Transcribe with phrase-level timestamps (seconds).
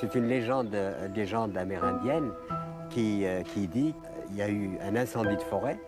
[0.00, 2.30] C'est une légende, euh, légende amérindienne
[2.90, 3.94] qui, euh, qui dit
[4.26, 5.78] qu'il y a eu un incendie de forêt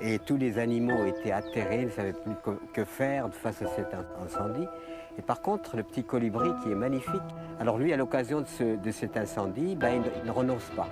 [0.00, 2.34] et tous les animaux étaient atterrés, ils ne savaient plus
[2.74, 3.86] que, faire face à cet
[4.22, 4.66] incendie.
[5.18, 7.22] Et par contre, le petit colibri qui est magnifique,
[7.58, 10.68] alors lui, à l'occasion de, ce- de cet incendie, ben, il, ne- il ne renonce
[10.76, 10.88] pas.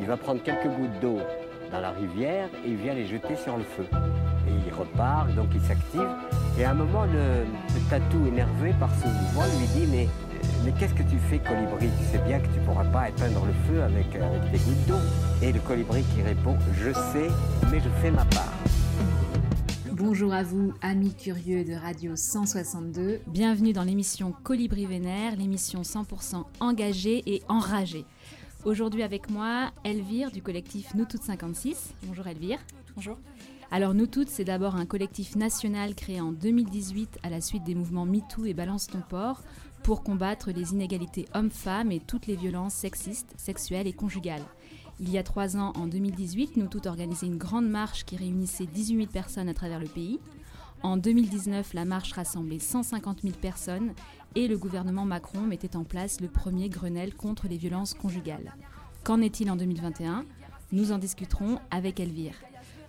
[0.00, 1.18] Il va prendre quelques gouttes d'eau
[1.70, 3.84] dans la rivière et il vient les jeter sur le feu.
[4.48, 6.08] Et il repart, donc il s'active.
[6.58, 10.08] Et à un moment, le, le tatou, énervé par ce mouvement, lui dit Mais,
[10.64, 11.88] mais qu'est-ce que tu fais, colibri?
[11.98, 14.86] Tu sais bien que tu ne pourras pas éteindre le feu avec, avec tes gouttes
[14.86, 14.98] d'eau.
[15.42, 17.28] Et le colibri qui répond Je sais,
[17.70, 18.52] mais je fais ma part.
[19.92, 23.20] Bonjour à vous, amis curieux de Radio 162.
[23.26, 28.04] Bienvenue dans l'émission Colibri Vénère, l'émission 100% engagée et enragée.
[28.64, 31.94] Aujourd'hui avec moi, Elvire du collectif Nous Toutes 56.
[32.04, 32.58] Bonjour Elvire.
[32.94, 33.18] Bonjour.
[33.70, 37.74] Alors Nous Toutes, c'est d'abord un collectif national créé en 2018 à la suite des
[37.74, 39.42] mouvements MeToo et Balance ton port
[39.82, 44.44] pour combattre les inégalités hommes-femmes et toutes les violences sexistes, sexuelles et conjugales.
[45.00, 48.66] Il y a trois ans, en 2018, Nous Toutes organisait une grande marche qui réunissait
[48.66, 50.18] 18 000 personnes à travers le pays.
[50.82, 53.92] En 2019, la marche rassemblait 150 000 personnes
[54.34, 58.54] et le gouvernement Macron mettait en place le premier Grenelle contre les violences conjugales.
[59.04, 60.24] Qu'en est-il en 2021
[60.72, 62.34] Nous en discuterons avec Elvire.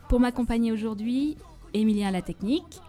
[0.08, 1.38] Pour m'accompagner aujourd'hui,
[1.74, 2.82] Émilien la technique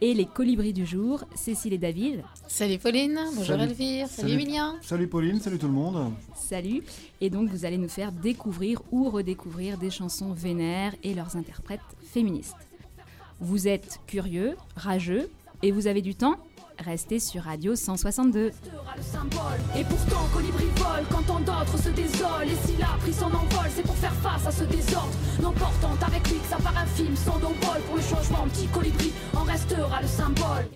[0.00, 2.22] et les colibris du jour, Cécile et David.
[2.46, 3.62] Salut Pauline, bonjour Salut.
[3.62, 4.42] Elvire, salut, Salut.
[4.42, 4.76] Emilien.
[4.82, 6.12] Salut Pauline, salut tout le monde.
[6.34, 6.82] Salut
[7.20, 11.80] Et donc vous allez nous faire découvrir ou redécouvrir des chansons vénères et leurs interprètes
[12.02, 12.56] féministes.
[13.40, 15.30] Vous êtes curieux, rageux
[15.62, 16.36] et vous avez du temps
[16.78, 18.50] Restez sur Radio 162.
[18.50, 19.60] sera le symbole.
[19.76, 22.46] Et pourtant, colibri vole quand tant d'autres se désolent.
[22.46, 25.12] Et s'il a pris son envol, c'est pour faire face à ce désordre.
[25.42, 28.46] N'emportant avec lui que sa part infime, son envol pour le changement.
[28.48, 30.68] Petit colibri en restera le symbole.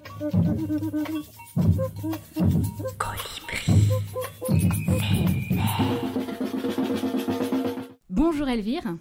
[8.11, 8.97] Bonjour Elvire.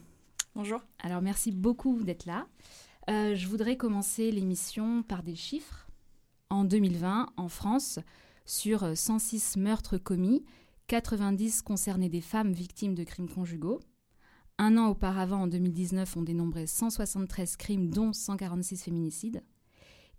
[0.56, 0.82] Bonjour.
[1.00, 2.46] Alors merci beaucoup d'être là.
[3.10, 5.88] Euh, je voudrais commencer l'émission par des chiffres.
[6.52, 8.00] En 2020, en France,
[8.46, 10.44] sur 106 meurtres commis,
[10.88, 13.80] 90 concernaient des femmes victimes de crimes conjugaux.
[14.58, 19.44] Un an auparavant, en 2019, on dénombrait 173 crimes, dont 146 féminicides.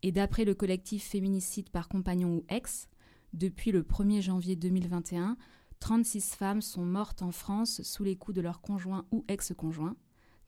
[0.03, 2.89] Et d'après le collectif Féminicide par compagnon ou ex,
[3.35, 5.37] depuis le 1er janvier 2021,
[5.81, 9.97] 36 femmes sont mortes en France sous les coups de leur conjoint ou ex-conjoint.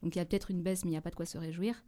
[0.01, 1.37] Donc il y a peut-être une baisse, mais il n'y a pas de quoi se
[1.37, 1.83] réjouir.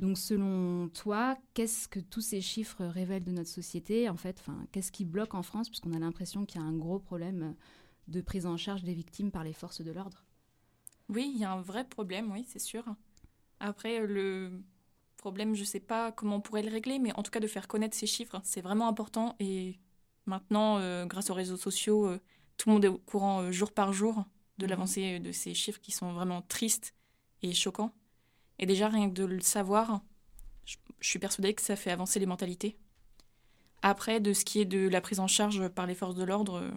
[0.00, 4.66] Donc selon toi, qu'est-ce que tous ces chiffres révèlent de notre société En fait, enfin,
[4.72, 5.68] qu'est-ce qui bloque en France?
[5.68, 7.54] Puisqu'on a l'impression qu'il y a un gros problème
[8.08, 10.24] de prise en charge des victimes par les forces de l'ordre.
[11.08, 12.84] Oui, il y a un vrai problème, oui, c'est sûr.
[13.60, 14.62] Après, le
[15.18, 17.46] problème, je ne sais pas comment on pourrait le régler, mais en tout cas de
[17.48, 19.36] faire connaître ces chiffres, c'est vraiment important.
[19.40, 19.80] Et
[20.26, 22.20] maintenant, euh, grâce aux réseaux sociaux, euh,
[22.58, 24.24] tout le monde est au courant euh, jour par jour
[24.58, 24.70] de Mhm.
[24.70, 26.94] l'avancée de ces chiffres qui sont vraiment tristes
[27.42, 27.94] et choquants.
[28.60, 30.02] Et déjà, rien que de le savoir,
[30.64, 32.76] je, je suis persuadée que ça fait avancer les mentalités.
[33.82, 36.56] Après, de ce qui est de la prise en charge par les forces de l'ordre,
[36.56, 36.70] euh,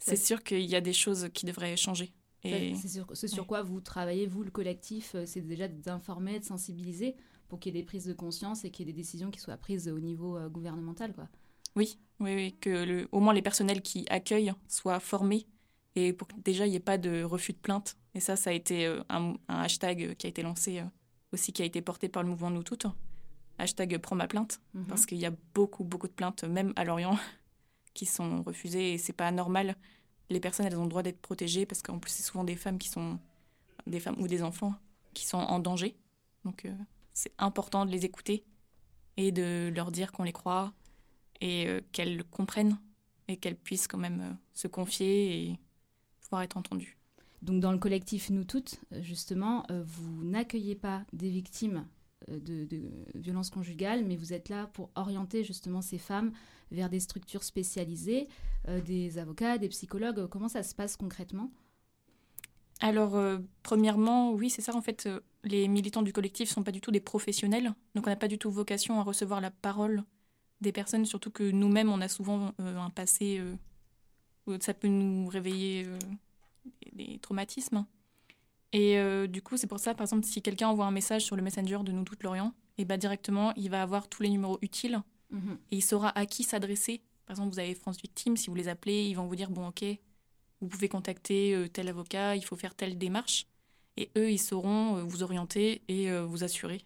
[0.00, 2.12] c'est sûr qu'il y a des choses qui devraient changer.
[2.42, 2.74] Et...
[2.74, 3.46] C'est sur, ce sur ouais.
[3.46, 7.14] quoi vous travaillez, vous, le collectif, euh, c'est déjà d'informer, de sensibiliser
[7.48, 9.38] pour qu'il y ait des prises de conscience et qu'il y ait des décisions qui
[9.38, 11.14] soient prises au niveau euh, gouvernemental.
[11.14, 11.28] Quoi.
[11.76, 15.46] Oui, oui, oui, que le, au moins les personnels qui accueillent soient formés
[15.94, 17.96] et pour que déjà il n'y ait pas de refus de plainte.
[18.14, 20.82] Et ça, ça a été un, un hashtag qui a été lancé
[21.32, 22.86] aussi, qui a été porté par le mouvement Nous Toutes.
[23.58, 24.86] Hashtag Prends ma plainte, Mhm.
[24.86, 27.16] parce qu'il y a beaucoup, beaucoup de plaintes, même à Lorient,
[27.94, 29.76] qui sont refusées et c'est pas normal.
[30.30, 32.78] Les personnes, elles ont le droit d'être protégées parce qu'en plus, c'est souvent des femmes
[32.78, 33.18] qui sont,
[33.86, 34.74] des femmes ou des enfants
[35.14, 35.94] qui sont en danger.
[36.44, 36.74] Donc, euh,
[37.12, 38.44] c'est important de les écouter
[39.18, 40.72] et de leur dire qu'on les croit
[41.40, 42.78] et euh, qu'elles comprennent
[43.28, 45.58] et qu'elles puissent quand même euh, se confier et
[46.22, 46.96] pouvoir être entendues.
[47.42, 51.86] Donc dans le collectif Nous Toutes, euh, justement, euh, vous n'accueillez pas des victimes
[52.30, 52.68] euh, de,
[53.16, 56.32] violences conjugales, mais vous êtes là pour orienter justement ces femmes
[56.70, 58.28] vers des structures spécialisées,
[58.86, 60.26] des avocats, des psychologues.
[60.28, 61.50] Comment ça se passe concrètement?
[62.80, 63.20] Alors,
[63.62, 65.06] premièrement, oui, c'est ça, en fait,
[65.44, 68.38] les militants du collectif sont pas du tout des professionnels, donc on n'a pas du
[68.38, 70.02] tout vocation à recevoir la parole
[70.62, 73.42] des personnes, surtout que nous-mêmes, on a souvent un passé
[74.46, 75.86] où ça peut nous réveiller
[76.92, 77.86] des, traumatismes.
[78.72, 81.36] Et euh, du coup, c'est pour ça, par exemple, si quelqu'un envoie un message sur
[81.36, 84.58] le Messenger de Nous Toutes Lorient, et bah directement, il va avoir tous les numéros
[84.62, 85.58] utiles Mhm.
[85.70, 87.02] et il saura à qui s'adresser.
[87.26, 89.68] Par exemple, vous avez France Victime, si vous les appelez, ils vont vous dire bon,
[89.68, 89.84] ok,
[90.60, 93.46] vous pouvez contacter euh, tel avocat, il faut faire telle démarche.
[93.96, 96.84] Et eux, ils sauront euh, vous orienter et vous assurer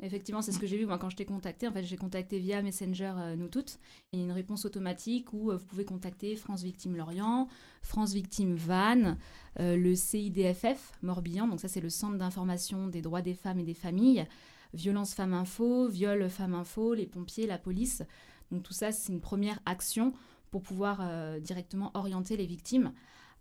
[0.00, 1.68] Effectivement, c'est ce que j'ai vu moi quand je t'ai contacté.
[1.68, 3.78] En fait, j'ai contacté via Messenger euh, nous toutes.
[4.12, 7.48] Il y a une réponse automatique où euh, vous pouvez contacter France Victime Lorient,
[7.80, 9.18] France Victime Vannes,
[9.60, 11.46] euh, le CIDFF Morbihan.
[11.46, 14.26] Donc ça, c'est le Centre d'information des droits des femmes et des familles.
[14.72, 18.02] Violence Femmes Info, Viol Femmes Info, les pompiers, la police.
[18.50, 20.12] Donc tout ça, c'est une première action
[20.50, 21.00] pour pouvoir
[21.40, 22.92] directement orienter les victimes.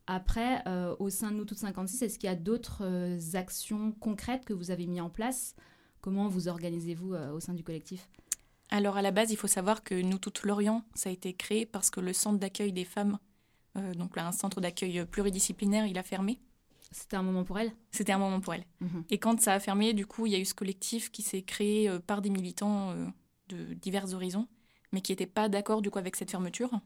[0.06, 0.64] Après,
[1.00, 2.84] au sein de nous toutes 56, est-ce qu'il y a d'autres
[3.36, 5.56] actions concrètes que vous avez mis en place
[6.04, 8.10] Comment vous organisez-vous euh, au sein du collectif?
[8.70, 11.66] Alors à la base, il faut savoir que Nous Toutes Lorient, ça a été créé
[11.66, 13.20] parce que le centre d'accueil des femmes,
[13.78, 16.42] euh, donc là, un centre d'accueil pluridisciplinaire, il a fermé.
[16.92, 18.66] C'était un moment pour elle C'était un moment pour elle.
[18.82, 19.06] Mhm.
[19.12, 21.42] Et quand ça a fermé, du coup, il y a eu ce collectif qui s'est
[21.42, 22.94] créé euh, par des militants
[23.48, 24.50] de divers horizons,
[24.92, 26.82] mais qui n'étaient pas d'accord du coup avec cette fermeture.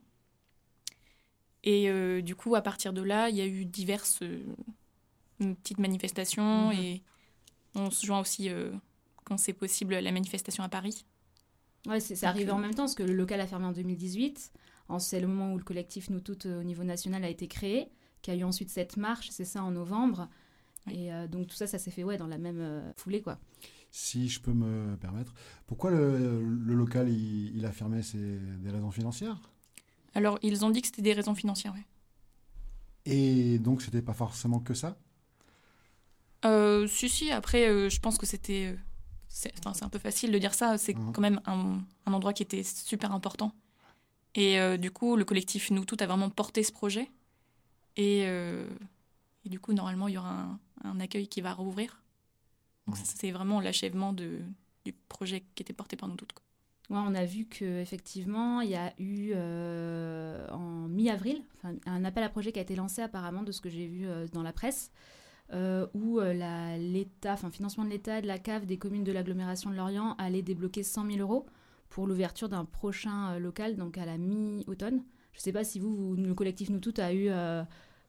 [1.63, 1.91] Et
[2.21, 4.19] du coup, à partir de là, il y a eu diverses
[5.39, 6.79] petites manifestations mhm.
[6.79, 7.03] et
[7.75, 8.49] on se joint aussi
[9.27, 11.05] quand c'est possible la manifestation à Paris.
[11.85, 14.51] Ouais, c'est arrivé en même temps, parce que le local a fermé en 2018.
[14.99, 17.89] C'est le moment où le collectif Nous Toutes euh, au niveau national a été créé,
[18.21, 20.29] qui a eu ensuite cette marche, c'est ça, en novembre.
[20.89, 23.21] Et euh, donc tout ça, ça s'est fait ouais, dans la même euh, foulée.
[23.21, 23.37] quoi.
[23.91, 25.33] Si je peux me permettre,
[25.65, 28.01] pourquoi le, local il, a fermé?
[28.01, 29.41] C'est des raisons financières?
[30.13, 31.83] Alors, ils ont dit que c'était des raisons financières, oui.
[33.05, 34.97] Et donc, c'était pas forcément que ça?
[36.87, 38.77] Si, si, après, je pense que c'était
[39.29, 41.11] c'est un peu facile de dire ça, c'est mhm.
[41.11, 43.51] quand même un, endroit qui était super important.
[44.35, 47.09] Et euh, du coup, le collectif Nous Toutes a vraiment porté ce projet.
[47.95, 48.67] Et, euh,
[49.45, 52.01] du coup, normalement, il y aura un, accueil qui va rouvrir.
[52.87, 53.03] Donc, mhm.
[53.05, 54.43] c'est vraiment l'achèvement du
[55.09, 56.33] projet qui était porté par Nous Toutes.
[56.89, 61.43] Ouais, on a vu qu'effectivement, il y a eu euh, en mi-avril
[61.85, 64.41] un appel à projet qui a été lancé apparemment de ce que j'ai vu dans
[64.43, 64.89] la presse.
[65.53, 69.69] Euh, où euh, l'État, enfin financement de l'État, de la CAF, des communes de l'agglomération
[69.69, 71.45] de Lorient allait débloquer 100 000 euros
[71.89, 75.03] pour l'ouverture d'un prochain euh, local, donc à la mi-automne.
[75.31, 77.29] Je ne sais pas si vous, le collectif Nous Toutes, a eu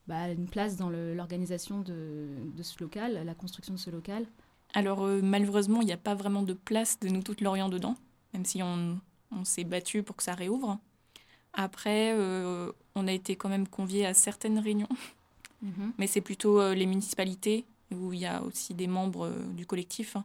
[0.07, 2.29] bah, une place dans l'organisation de,
[2.63, 4.27] ce local, la construction de ce local.
[4.73, 7.97] Alors malheureusement, il n'y a pas vraiment de place de Nous Toutes Lorient dedans,
[8.33, 8.99] même si on,
[9.31, 10.79] on s'est battu pour que ça réouvre.
[11.53, 12.15] Après,
[12.95, 14.89] on a été quand même conviés à certaines réunions
[15.63, 15.93] Mhm.
[15.99, 19.67] Mais c'est plutôt euh, les municipalités, où il y a aussi des membres euh, du
[19.67, 20.25] collectif hein,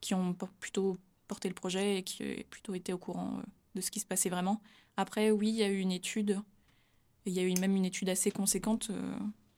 [0.00, 0.96] qui ont plutôt
[1.28, 3.42] porté le projet et qui ont plutôt été au courant euh,
[3.74, 4.60] de ce qui se passait vraiment.
[4.96, 6.40] Après, oui, il y a eu une étude,
[7.26, 8.90] il y a eu même une étude assez conséquente.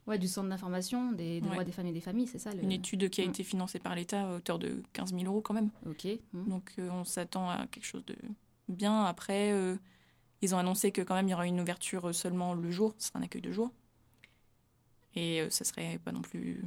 [0.07, 3.11] Ouais, du centre d'information des, droits des femmes et des familles, c'est ça Une étude
[3.11, 3.29] qui a mm.
[3.29, 5.71] été financée par l'État à hauteur de 15 000 euros quand même.
[5.87, 6.07] Ok.
[6.33, 6.49] Mm.
[6.49, 8.17] Donc on s'attend à quelque chose de
[8.69, 9.05] bien.
[9.05, 9.55] Après,
[10.41, 13.09] ils ont annoncé que quand même il y aura une ouverture seulement le jour, ce
[13.09, 13.71] sera un accueil de jour.
[15.19, 16.65] Et euh, ça serait pas non plus.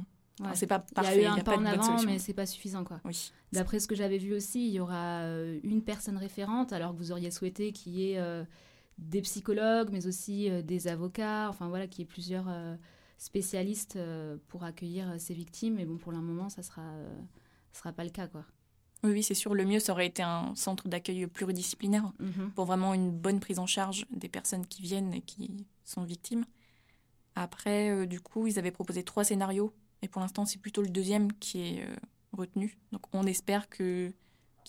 [0.52, 1.16] c'est pas parfait.
[1.16, 3.00] Il y a eu un pas, en avant, mais c'est pas suffisant, quoi.
[3.04, 3.32] Oui.
[3.52, 6.98] D'après ce que j'avais vu aussi, il y aura euh, une personne référente, alors que
[6.98, 8.44] vous auriez souhaité qu'il y ait euh,
[8.98, 12.46] des psychologues, mais aussi des avocats, enfin voilà, qu'il y ait plusieurs
[13.16, 13.98] spécialistes
[14.48, 15.76] pour accueillir ces victimes.
[15.76, 16.92] Mais bon, pour le moment, ça sera,
[17.72, 18.44] sera pas le cas, quoi.
[19.02, 19.54] Oui, oui c'est sûr.
[19.54, 22.50] Le mieux, ça aurait été un centre d'accueil pluridisciplinaire mhm.
[22.54, 26.44] pour vraiment une bonne prise en charge des personnes qui viennent et qui sont victimes.
[27.34, 29.72] Après, euh, du coup, ils avaient proposé trois scénarios.
[30.02, 31.96] Et pour l'instant, c'est plutôt le deuxième qui est euh,
[32.32, 32.76] retenu.
[32.90, 34.12] Donc on espère qu'ils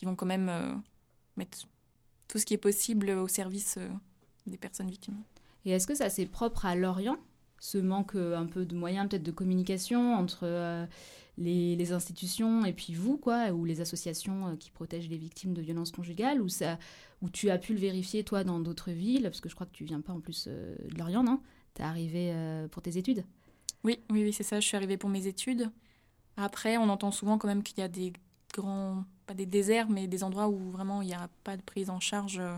[0.03, 0.73] vont quand même euh,
[1.37, 1.67] mettre
[2.27, 3.77] tout ce qui est possible au service
[4.47, 5.21] des personnes victimes.
[5.65, 7.17] Et est-ce que ça c'est propre à Lorient
[7.59, 10.87] ce manque un peu de moyens peut-être de communication entre
[11.37, 15.61] les, les, institutions et puis vous quoi ou les associations qui protègent les victimes de
[15.61, 16.77] violences conjugales ou ça
[17.21, 19.71] où tu as pu le vérifier toi dans d'autres villes parce que je crois que
[19.71, 21.39] tu viens pas en plus de Lorient non?
[21.73, 23.25] T'es arrivé euh, pour tes études?
[23.83, 24.59] Oui, oui, oui, c'est ça.
[24.59, 25.71] Je suis arrivée pour mes études.
[26.37, 28.13] Après, on entend souvent quand même qu'il y a des
[28.53, 31.89] grands, pas des déserts, mais des endroits où vraiment il n'y a pas de prise
[31.89, 32.55] en charge euh,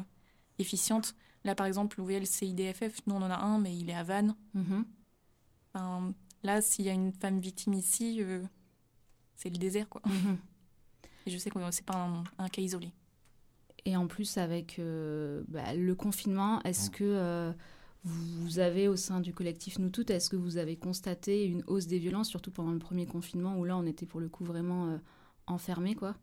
[0.60, 1.16] efficiente.
[1.44, 3.96] Là, par exemple, vous voyez le CIDFF, nous on en a un, mais il est
[3.96, 4.36] à Vannes.
[4.56, 6.14] Mm-hmm.
[6.44, 8.44] là, s'il y a une femme victime ici, euh,
[9.36, 10.02] c'est le désert, quoi.
[10.06, 10.38] Mm-hmm.
[11.28, 12.92] Et je sais que c'est pas un, cas isolé.
[13.86, 14.80] Et en plus, avec
[15.48, 17.54] bah, le confinement, est-ce que
[18.06, 21.88] vous avez au sein du collectif Nous Toutes, est-ce que vous avez constaté une hausse
[21.88, 24.90] des violences, surtout pendant le premier confinement où là on était pour le coup vraiment
[24.90, 24.98] euh,
[25.48, 26.16] enfermés quoi?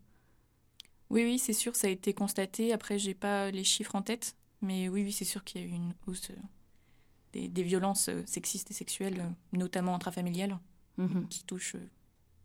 [1.10, 2.72] Oui, oui, c'est sûr, ça a été constaté.
[2.72, 5.66] Après, j'ai pas les chiffres en tête, mais oui, oui, c'est sûr qu'il y a
[5.66, 10.58] eu une hausse euh, des, violences euh, sexistes et sexuelles, notamment intrafamiliales,
[10.96, 11.26] mhm.
[11.28, 11.76] qui touchent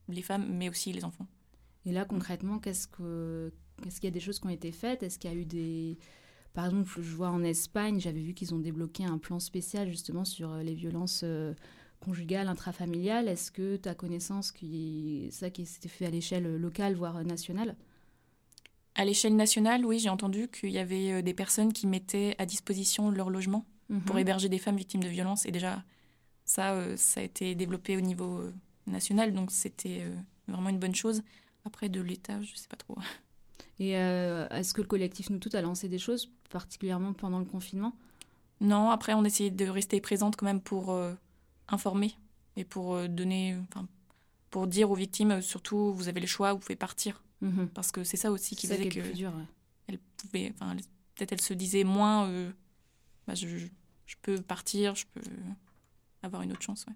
[0.09, 1.27] les femmes, mais aussi les enfants.
[1.85, 5.03] Et là, concrètement, qu'est-ce que, qu'est-ce qu'il y a des choses qui ont été faites?
[5.03, 5.97] Est-ce qu'il y a eu des
[6.57, 10.25] par exemple, je vois en Espagne, j'avais vu qu'ils ont débloqué un plan spécial justement
[10.25, 11.53] sur euh, les violences euh,
[11.99, 13.27] conjugales, intrafamiliales.
[13.27, 14.65] Est-ce que tu as connaissance que
[15.29, 17.75] ça qui s'était fait à l'échelle locale, voire nationale?
[18.95, 22.47] À l'échelle nationale, oui, j'ai entendu qu'il y avait euh, des personnes qui mettaient à
[22.47, 23.63] disposition leur logement
[24.07, 24.21] pour Mhm.
[24.21, 25.45] héberger des femmes victimes de violences.
[25.45, 25.83] Et déjà,
[26.43, 28.51] ça, euh, ça a été développé au niveau euh,
[28.87, 30.15] national, donc c'était euh,
[30.47, 31.21] vraiment une bonne chose.
[31.65, 32.97] Après, de l'État, je sais pas trop.
[33.79, 37.45] Et euh, est-ce que le collectif Nous Toutes a lancé des choses, particulièrement pendant le
[37.45, 37.93] confinement?
[38.59, 41.13] Non, après, on essayait de rester présente quand même pour euh,
[41.67, 42.15] informer
[42.55, 43.87] et pour euh, donner, enfin,
[44.49, 47.21] pour dire aux victimes, surtout, vous avez le choix, vous pouvez partir.
[47.41, 47.69] Mhm.
[47.69, 49.31] Parce que c'est ça aussi qui faisait est que plus dur.
[49.35, 49.43] ouais.
[49.87, 50.81] elle pouvait, enfin, elle-
[51.15, 52.51] peut-être elle se disait moins, euh,
[53.27, 53.67] bah, je, je-
[54.07, 55.21] je peux partir, je peux
[56.23, 56.85] avoir une autre chance.
[56.87, 56.93] ouais.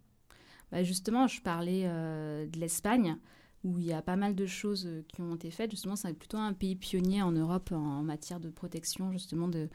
[0.71, 3.17] Bah, justement, je parlais euh, de l'Espagne,
[3.63, 5.71] où il y a pas mal de choses euh, qui ont été faites.
[5.71, 9.69] Justement, c'est plutôt un pays pionnier en Europe en matière de protection, justement, de,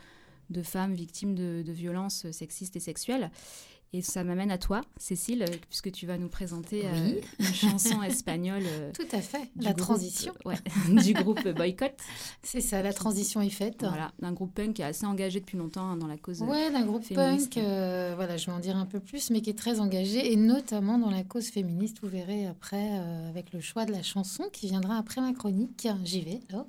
[0.62, 3.30] femmes victimes de violences sexistes et sexuelles.
[3.92, 7.20] Et ça m'amène à toi, Cécile, puisque tu vas nous présenter euh, Oui.
[7.46, 8.64] une chanson espagnole.
[8.66, 9.48] euh, Tout à fait.
[9.56, 10.34] La groupe, transition.
[10.44, 11.94] euh, ouais, du groupe Boycott.
[12.42, 13.76] C'est ça, la transition est faite.
[13.80, 16.42] Voilà, d'un groupe punk qui est assez engagé depuis longtemps hein, dans la cause.
[16.42, 17.54] Ouais, d'un groupe féministe.
[17.54, 17.64] punk,
[18.16, 20.98] voilà, je vais en dire un peu plus, mais qui est très engagé, et notamment
[20.98, 21.98] dans la cause féministe.
[22.02, 25.86] Vous verrez après, avec le choix de la chanson qui viendra après ma chronique.
[26.04, 26.66] J'y vais alors.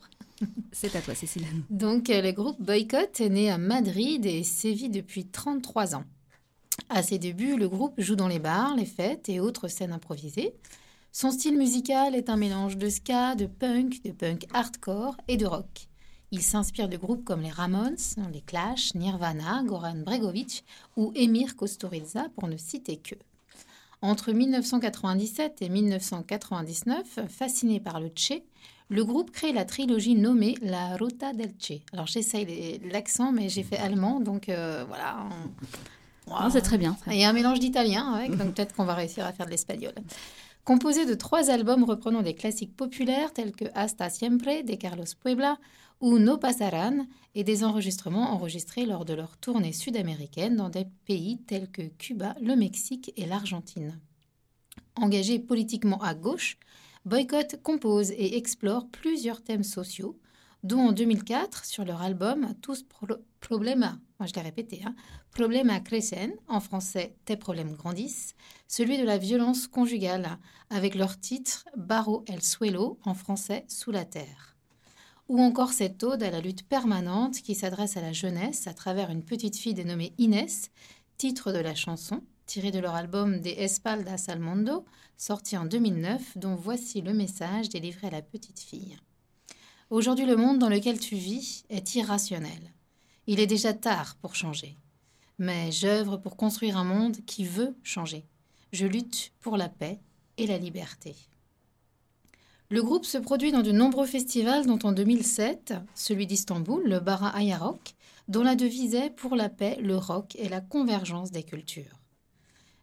[0.71, 1.43] C'est à toi, Cécile.
[1.71, 6.03] Donc, le groupe Boycott est né à Madrid et sévit depuis 33 ans.
[6.89, 10.53] À ses débuts, le groupe joue dans les bars, les fêtes et autres scènes improvisées.
[11.11, 15.45] Son style musical est un mélange de ska, de punk, de punk hardcore et de
[15.45, 15.87] rock.
[16.31, 17.97] Il s'inspire de groupes comme les Ramones,
[18.31, 20.63] les Clash, Nirvana, Goran Bregovic
[20.95, 23.15] ou Emir Kusturica pour ne citer que.
[24.01, 28.43] Entre 1997 et 1999, fasciné par le Che,
[28.89, 31.81] le groupe crée la trilogie nommée La Ruta del Che.
[31.91, 35.27] Alors j'essaye l'accent, mais j'ai fait allemand, donc euh, voilà.
[36.29, 36.97] Non, c'est très bien.
[37.05, 37.13] ça.
[37.13, 39.93] Et un mélange d'italien avec, donc peut-être qu'on va réussir à faire de l'espagnol.
[40.63, 45.57] Composé de trois albums reprenant des classiques populaires tels que Hasta Siempre de Carlos Puebla
[46.01, 47.05] ou No Pasaran
[47.35, 52.35] et des enregistrements enregistrés lors de leur tournée sud-américaine dans des pays tels que Cuba,
[52.41, 53.97] le Mexique et l'Argentine.
[54.95, 56.57] Engagé politiquement à gauche,
[57.05, 60.19] Boycott compose et explore plusieurs thèmes sociaux,
[60.63, 63.07] dont en 2004 sur leur album Tous Pro-
[63.39, 64.95] Problema, moi je l'ai répété, hein,
[65.31, 68.35] Problema crecen, en français Tes problèmes grandissent,
[68.67, 70.37] celui de la violence conjugale,
[70.69, 74.55] avec leur titre Barro el suelo, en français Sous la terre.
[75.29, 79.09] Ou encore cette ode à la lutte permanente qui s'adresse à la jeunesse à travers
[79.09, 80.71] une petite fille dénommée Inès,
[81.17, 84.85] titre de la chanson, tiré de leur album De Espaldas al Mundo,
[85.17, 88.97] sorti en 2009, dont voici le message délivré à la petite fille.
[89.89, 92.73] Aujourd'hui, le monde dans lequel tu vis est irrationnel.
[93.27, 94.77] Il est déjà tard pour changer.
[95.37, 98.25] Mais j'œuvre pour construire un monde qui veut changer.
[98.71, 99.99] Je lutte pour la paix
[100.37, 101.15] et la liberté.
[102.69, 107.29] Le groupe se produit dans de nombreux festivals, dont en 2007, celui d'Istanbul, le Bara
[107.29, 107.95] Ayarok,
[108.27, 112.01] dont la devise est Pour la paix, le rock et la convergence des cultures.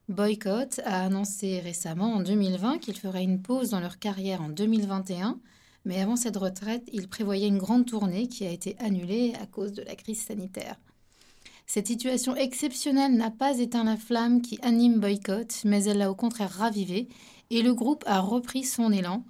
[0.08, 5.38] Boycott a annoncé récemment en 2020 qu'il ferait une pause dans leur carrière en 2021,
[5.84, 9.72] mais avant cette retraite, il prévoyait une grande tournée qui a été annulée à cause
[9.72, 10.76] de la crise sanitaire.
[11.66, 16.14] Cette situation exceptionnelle n'a pas éteint la flamme qui anime Boycott, mais elle l'a au
[16.14, 17.08] contraire ravivée,
[17.50, 19.24] et le groupe a repris son élan.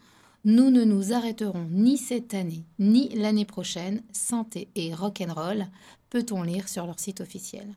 [0.44, 4.02] Nous ne nous arrêterons ni cette année, ni l'année prochaine.
[4.12, 5.66] Santé et rock'n'roll,
[6.10, 7.76] peut-on lire sur leur site officiel.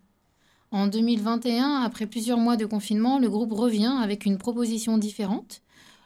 [0.71, 5.61] En 2021, après plusieurs mois de confinement, le groupe revient avec une proposition différente.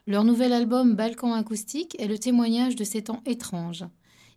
[0.07, 3.85] Leur nouvel album Balkan Acoustique est le témoignage de ces temps étranges.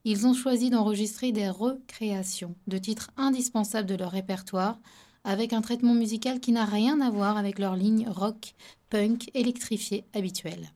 [0.04, 4.78] Ils ont choisi d'enregistrer des recréations de titres indispensables de leur répertoire,
[5.25, 8.54] avec un traitement musical qui n'a rien à voir avec leur ligne rock,
[8.90, 10.71] punk, électrifiée habituelle.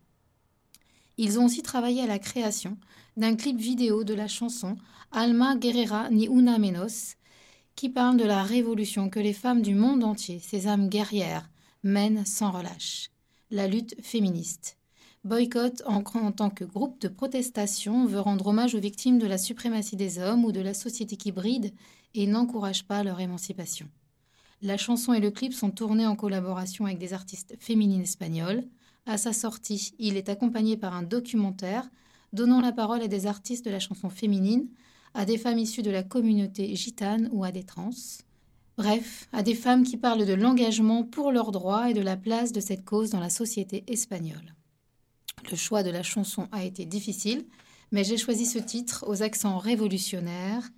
[1.18, 2.78] Ils ont aussi travaillé à la création
[3.18, 4.78] d'un clip vidéo de la chanson
[5.12, 7.16] Alma Guerrera ni una menos,
[7.76, 11.50] qui parle de la révolution que les femmes du monde entier, ces âmes guerrières,
[11.83, 13.11] mènent sans relâche.
[13.50, 14.78] La lutte féministe.
[15.25, 19.97] Boycott, en, tant que groupe de protestation, veut rendre hommage aux victimes de la suprématie
[19.97, 21.73] des hommes ou de la société qui bride
[22.15, 23.89] et n'encourage pas leur émancipation.
[24.63, 28.65] La chanson et le clip sont tournés en collaboration avec des artistes féminines espagnoles.
[29.07, 31.89] À sa sortie, il est accompagné par un documentaire
[32.33, 34.69] donnant la parole à des artistes de la chanson féminine,
[35.15, 37.91] à des femmes issues de la communauté gitane ou à des trans.
[38.77, 42.53] Bref, à des femmes qui parlent de l'engagement pour leurs droits et de la place
[42.53, 44.55] de cette cause dans la société espagnole.
[45.50, 47.47] Le choix de la chanson a été difficile,
[47.90, 50.69] mais j'ai choisi ce titre aux accents révolutionnaires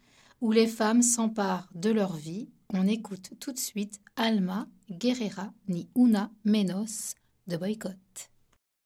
[0.41, 2.49] où les femmes s'emparent de leur vie.
[2.73, 7.15] On écoute tout de suite Alma Guerrera ni una menos
[7.49, 8.31] de boycott.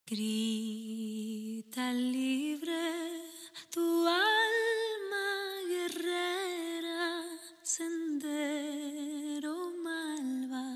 [0.06, 2.70] Grita libre
[3.70, 5.26] tu alma
[5.68, 7.24] guerrera,
[7.62, 10.66] sendero malva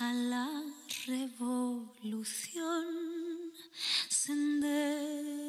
[0.00, 0.48] a la
[1.06, 2.86] revolución.
[4.28, 5.40] sendero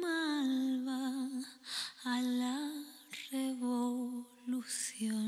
[0.00, 1.02] malva
[2.04, 2.06] a
[2.42, 2.58] la
[3.32, 5.18] revolución.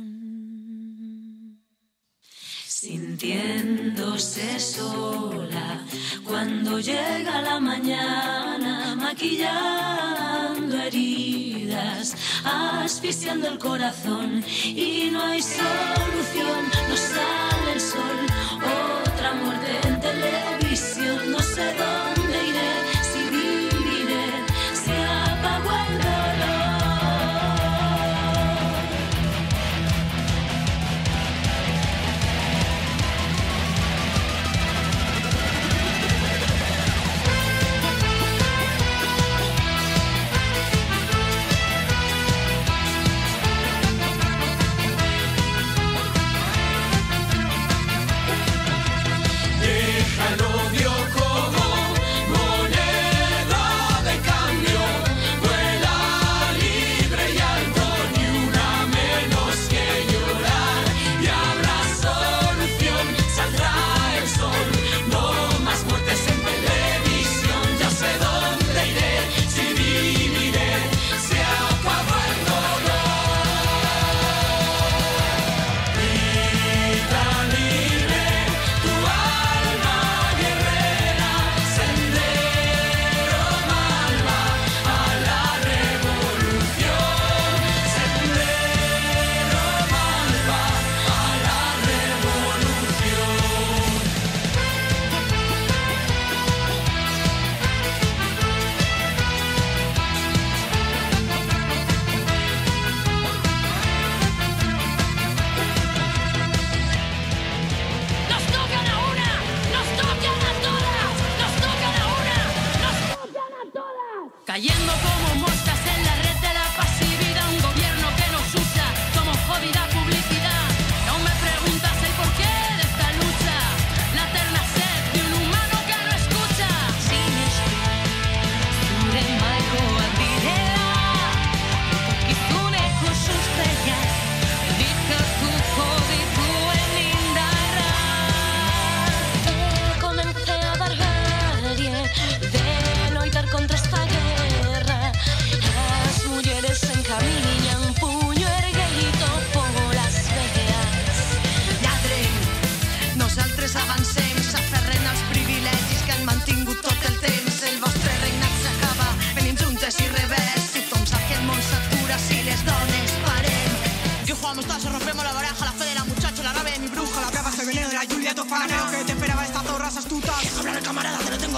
[2.80, 5.84] Sintiéndose sola
[6.24, 17.72] cuando llega la mañana, maquillando heridas, asfixiando el corazón y no hay solución, no sale
[17.74, 18.29] el sol.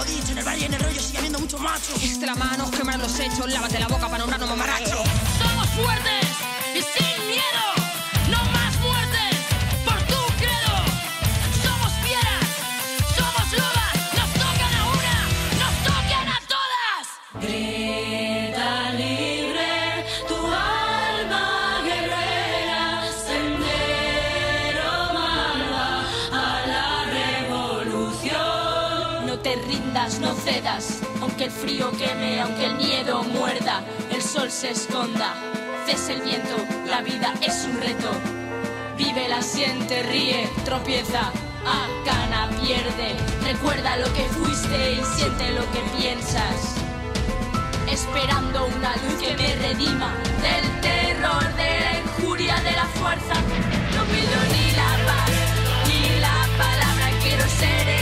[0.09, 2.03] en el valle en el rollo sigue habiendo muchos machos.
[2.03, 5.07] Extra manos, quemar los hechos, lávate la boca para nombrarnos mamarrachos.
[5.39, 6.12] ¡Somos fuertes!
[31.73, 35.33] frío queme, aunque el miedo muerda, el sol se esconda,
[35.87, 36.55] cese el viento,
[36.85, 38.11] la vida es un reto.
[38.95, 41.31] Vive la siente, ríe, tropieza,
[42.05, 43.15] cana pierde.
[43.43, 46.75] Recuerda lo que fuiste y siente lo que piensas.
[47.89, 50.13] Esperando una luz que me redima
[50.45, 53.33] del terror, de la injuria, de la fuerza.
[53.95, 55.31] No pido ni la paz,
[55.87, 57.92] ni la palabra, quiero ser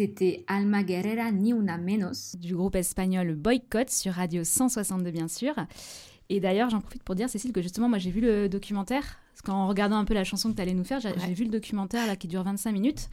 [0.00, 5.52] C'était Alma Guerrera Ni Una Menos du groupe espagnol Boycott sur Radio 162 bien sûr.
[6.30, 9.18] Et d'ailleurs, j'en profite pour dire, Cécile, que justement, moi j'ai vu le documentaire.
[9.34, 11.50] Parce qu'en regardant un peu la chanson que tu allais nous faire, j'ai vu le
[11.50, 13.10] documentaire là, qui dure 25 minutes.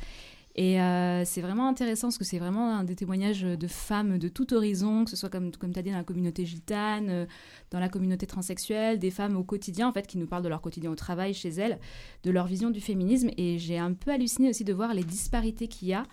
[0.55, 4.29] Et euh, c'est vraiment intéressant parce que c'est vraiment un des témoignages de femmes de
[4.29, 7.25] tout horizon, que ce soit comme, comme tu as dit dans la communauté gitane, euh,
[7.69, 10.61] dans la communauté transsexuelle, des femmes au quotidien en fait qui nous parlent de leur
[10.61, 11.79] quotidien au travail chez elles,
[12.23, 13.29] de leur vision du féminisme.
[13.35, 16.03] Et j'ai un peu halluciné aussi de voir les disparités qu'il y a,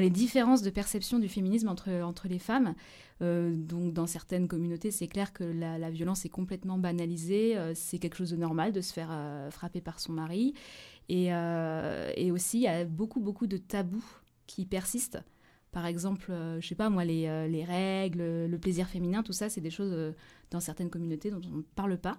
[0.00, 2.74] les différences de perception du féminisme entre, les femmes.
[3.22, 7.98] Euh, donc dans certaines communautés, c'est clair que la, violence est complètement banalisée, euh, c'est
[7.98, 10.54] quelque chose de normal de se faire euh, frapper par son mari.
[11.08, 14.04] Et, et aussi, il y a beaucoup, beaucoup de tabous
[14.46, 15.18] qui persistent.
[15.74, 19.32] Par exemple, euh, je sais pas moi, les, euh, les règles, le plaisir féminin, tout
[19.32, 20.12] ça, c'est des choses euh,
[20.52, 22.16] dans certaines communautés dont on ne parle pas.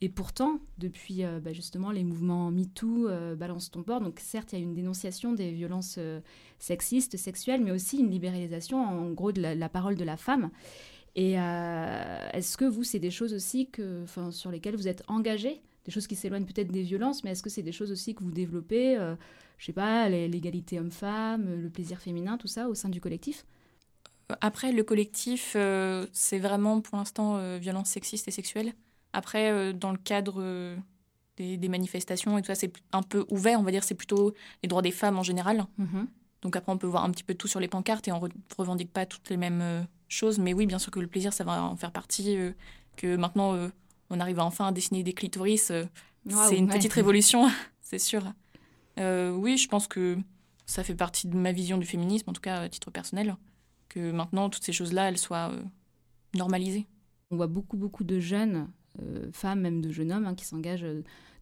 [0.00, 4.58] Et pourtant, depuis euh, bah, justement les mouvements MeToo, Balance ton port, donc certes, il
[4.58, 6.00] y a une dénonciation des violences
[6.58, 10.50] sexistes, sexuelles, mais aussi une libéralisation, en gros, de la, parole de la femme.
[11.14, 15.62] Et est-ce que vous, c'est des choses aussi que, sur lesquelles vous êtes engagés?
[15.84, 18.24] Des choses qui s'éloignent peut-être des violences, mais est-ce que c'est des choses aussi que
[18.24, 18.98] vous développez
[19.58, 23.46] Je sais pas, l'égalité homme-femme, le plaisir féminin, tout ça, au sein du collectif
[24.40, 28.74] Après, le collectif, euh, c'est vraiment pour l'instant euh, violence sexiste et sexuelle.
[29.12, 30.76] Après, euh, dans le cadre
[31.38, 34.34] des, des manifestations et tout ça, c'est un peu ouvert, on va dire, c'est plutôt
[34.62, 35.64] les droits des femmes en général.
[35.78, 36.06] Mhm.
[36.42, 38.28] Donc après, on peut voir un petit peu tout sur les pancartes et on ne
[38.58, 40.38] revendique pas toutes les mêmes choses.
[40.38, 42.36] Mais oui, bien sûr que le plaisir, ça va en faire partie.
[42.96, 43.70] que maintenant,
[44.10, 45.72] on arrive enfin à dessiner des clitoris.
[45.72, 45.88] c'est
[46.56, 46.76] une ouais.
[46.76, 47.48] petite révolution,
[47.80, 48.22] c'est sûr.
[48.98, 50.16] Euh, oui, je pense que
[50.66, 53.36] ça fait partie de ma vision du féminisme, en tout cas à titre personnel,
[53.88, 55.62] que maintenant, toutes ces choses-là, elles soient euh,
[56.34, 56.86] normalisées.
[57.30, 58.68] On voit beaucoup, beaucoup de jeunes,
[59.02, 60.86] euh, femmes, même de jeunes hommes, hein, qui s'engagent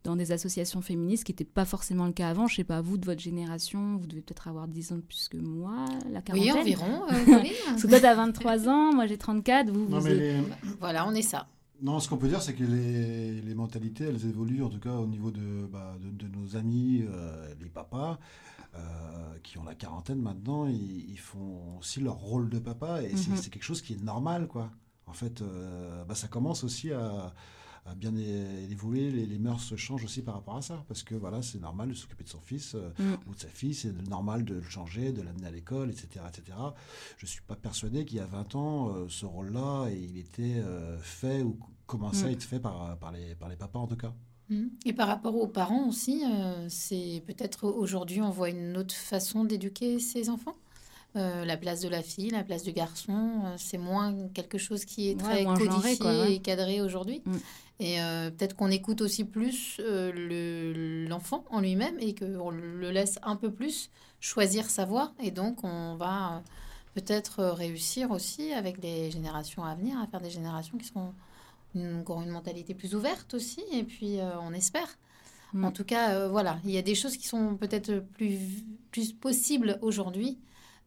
[0.02, 2.46] dans des associations féministes, ce qui n'était pas forcément le cas avant.
[2.46, 5.28] Je sais pas, vous, de votre génération, vous devez peut-être avoir 10 ans de plus
[5.28, 6.56] que moi, la Oui, quarantaine.
[6.58, 7.52] environ, euh, Pauline.
[7.66, 10.70] Parce que toi, t'as 23 ans, moi j'ai 34, vous, Non, vous mais êtes- les-
[10.80, 11.46] Voilà, on est ça.
[11.82, 14.94] Non, ce qu'on peut dire, c'est que les, les mentalités, elles évoluent, en tout cas
[14.94, 18.18] au niveau de, bah, de, de nos amis, euh, les papas,
[18.74, 18.78] euh,
[19.42, 23.30] qui ont la quarantaine maintenant, ils, ils font aussi leur rôle de papa, et c'est-
[23.32, 23.36] Mhm.
[23.36, 24.70] c'est quelque chose qui est normal, quoi.
[25.06, 27.34] En fait, euh, bah, ça commence aussi à,
[27.86, 31.02] à bien é- évoluer, les, les mœurs se changent aussi par rapport à ça, parce
[31.02, 33.14] que voilà, c'est normal de s'occuper de son fils euh, Mm.
[33.28, 36.56] ou de sa fille, c'est normal de le changer, de l'amener à l'école, etc., etc.
[37.18, 40.96] Je suis pas persuadé qu'il y a 20 ans, euh, ce rôle-là, il était euh,
[40.98, 42.32] fait ou commençait à Mm.
[42.32, 44.14] être fait par, par, les, par les papas en tout cas.
[44.50, 44.70] Mhm.
[44.84, 49.44] Et par rapport aux parents aussi, euh, c'est peut-être aujourd'hui on voit une autre façon
[49.44, 50.54] d'éduquer ses enfants?
[51.16, 54.84] Euh, la place de la fille, la place du garçon, euh, c'est moins quelque chose
[54.84, 56.34] qui est Ouais, très genré, codifié quoi, ouais.
[56.34, 57.22] et cadré aujourd'hui?
[57.24, 57.36] Mm.
[57.80, 62.90] Et euh, peut-être qu'on écoute aussi plus euh, le- l'enfant en lui-même et qu'on le
[62.90, 65.12] laisse un peu plus choisir sa voie.
[65.20, 66.40] Et donc on va euh,
[66.94, 71.12] peut-être réussir aussi avec les générations à venir à faire des générations qui seront
[71.74, 73.62] une, qui auront une mentalité plus ouverte aussi.
[73.72, 74.88] Et puis euh, on espère.
[75.52, 75.64] Mm.
[75.64, 78.38] En tout cas, voilà, il y a des choses qui sont peut-être plus,
[78.92, 80.38] plus possibles aujourd'hui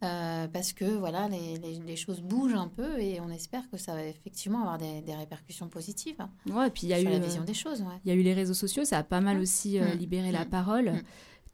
[0.03, 3.77] euh, parce que voilà, les, les- les choses bougent un peu et on espère que
[3.77, 6.17] ça va effectivement avoir des, des répercussions positives
[6.51, 7.81] Ouais, puis il y a sur eu, la euh, vision des choses.
[7.81, 7.99] ouais.
[8.05, 9.97] Il y a eu les réseaux sociaux, ça a pas mal aussi euh, Mm.
[9.97, 10.49] libéré la Mm.
[10.49, 10.91] parole.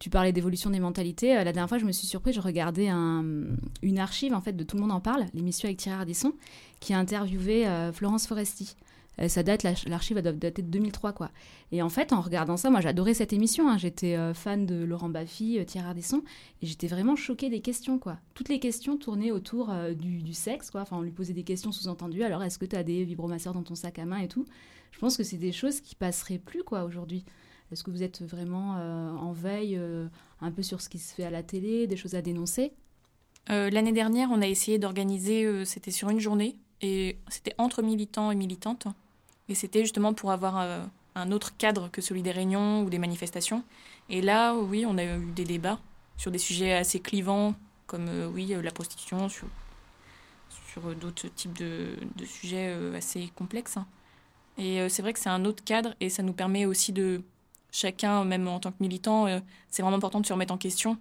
[0.00, 1.32] Tu parlais d'évolution des mentalités.
[1.34, 3.24] La dernière fois, je me suis surprise, je regardais un-
[3.80, 6.32] une archive en fait de Tout le monde en parle, l'émission avec Thierry Ardisson,
[6.80, 8.74] qui a interviewé euh, Florence Foresti.
[9.20, 11.30] Euh, ça date, la- l'archive doit dater de 2003 quoi.
[11.72, 13.68] Et en fait, en regardant ça, moi j'adorais cette émission.
[13.68, 13.78] hein.
[13.78, 16.22] J'étais euh, fan de Laurent Baffy, euh, Thierry Ardisson,
[16.62, 18.18] et j'étais vraiment choquée des questions quoi.
[18.34, 20.80] Toutes les questions tournaient autour euh, du, sexe quoi.
[20.82, 22.22] Enfin, on lui posait des questions sous-entendues.
[22.24, 24.44] Alors, est-ce que tu as des vibromasseurs dans ton sac à main et tout?
[24.90, 27.24] Je pense que c'est des choses qui passeraient plus quoi aujourd'hui.
[27.72, 29.80] Est-ce que vous êtes vraiment euh, en veille
[30.40, 32.72] un peu sur ce qui se fait à la télé, des choses à dénoncer?
[33.48, 38.36] L'année dernière, on a essayé d'organiser, c'était sur une journée, et c'était entre militants et
[38.36, 38.86] militantes.
[39.48, 42.98] Et c'était justement pour avoir euh, un autre cadre que celui des réunions ou des
[42.98, 43.62] manifestations.
[44.08, 45.78] Et là, oui, on a eu des débats
[46.16, 47.54] sur des sujets assez clivants,
[47.86, 49.46] comme euh, oui, euh, la prostitution, sur,
[51.00, 53.76] d'autres types de, sujets assez complexes.
[53.76, 53.86] hein.
[54.58, 57.22] Et c'est vrai que c'est un autre cadre, et ça nous permet aussi de,
[57.70, 60.96] chacun, même en tant que militant, c'est vraiment important de se remettre en question.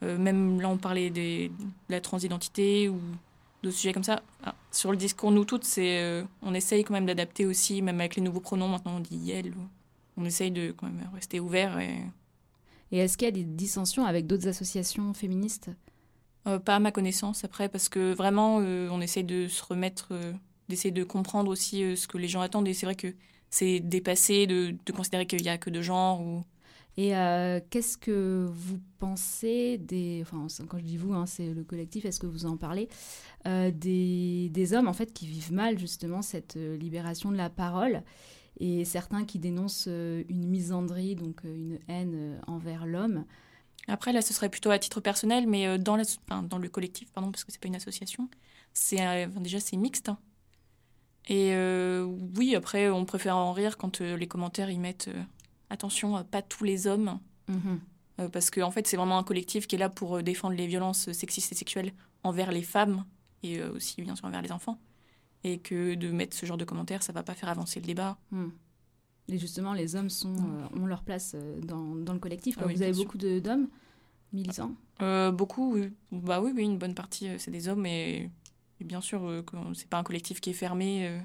[0.00, 1.50] Même là, on parlait de
[1.88, 3.00] la transidentité ou
[3.64, 4.22] d'autres sujets comme ça.
[4.44, 7.98] Ah, sur le discours nous toutes, c'est, euh, on essaye quand même d'adapter aussi, même
[7.98, 8.68] avec les nouveaux pronoms.
[8.68, 9.52] Maintenant, on dit elle.
[10.16, 11.78] On essaye de quand même rester ouvert.
[11.80, 11.98] Et,
[12.92, 15.70] Et est-ce qu'il y a des dissensions avec d'autres associations féministes?
[16.46, 20.12] Euh, pas à ma connaissance après, parce que vraiment, euh, on essaye de se remettre,
[20.68, 22.68] d'essayer de comprendre aussi ce que les gens attendent.
[22.68, 23.12] Et c'est vrai que
[23.50, 26.44] c'est dépassé de, de considérer qu'il y a que deux genres ou
[26.96, 30.22] Et euh, qu'est-ce que vous pensez des...
[30.22, 32.88] Enfin, quand je dis vous, hein, c'est le collectif, est-ce que vous en parlez
[33.46, 38.02] euh, des, hommes, en fait, qui vivent mal, justement, cette euh, libération de la parole
[38.60, 43.24] et certains qui dénoncent une misandrie, donc une haine envers l'homme?
[43.88, 47.50] Après, là, ce serait plutôt à titre personnel, mais dans, le collectif, pardon, parce que
[47.50, 48.28] c'est pas une association,
[48.72, 50.08] c'est déjà c'est mixte.
[50.08, 50.18] hein.
[51.28, 51.52] Et
[52.36, 55.10] oui, après, on préfère en rire quand les commentaires y mettent
[55.74, 57.80] attention, euh, pas tous les hommes, Mhm.
[58.20, 60.56] euh, parce qu'en en fait, c'est vraiment un collectif qui est là pour euh, défendre
[60.56, 63.04] les violences sexistes et sexuelles envers les femmes
[63.42, 64.78] et aussi bien sûr envers les enfants.
[65.46, 68.16] Et que de mettre ce genre de commentaires, ça va pas faire avancer le débat.
[68.30, 68.48] Hmm.
[69.28, 72.56] Et justement, les hommes sont, euh, ont leur place dans, dans le collectif.
[72.58, 73.68] Ah oui, vous avez beaucoup de- d'hommes
[74.32, 74.72] militants?
[75.02, 75.92] Euh, beaucoup, oui.
[76.10, 78.30] Bah oui, oui, une bonne partie, c'est des hommes, et,
[78.80, 81.20] et bien sûr, euh, que c'est pas un collectif qui est fermé,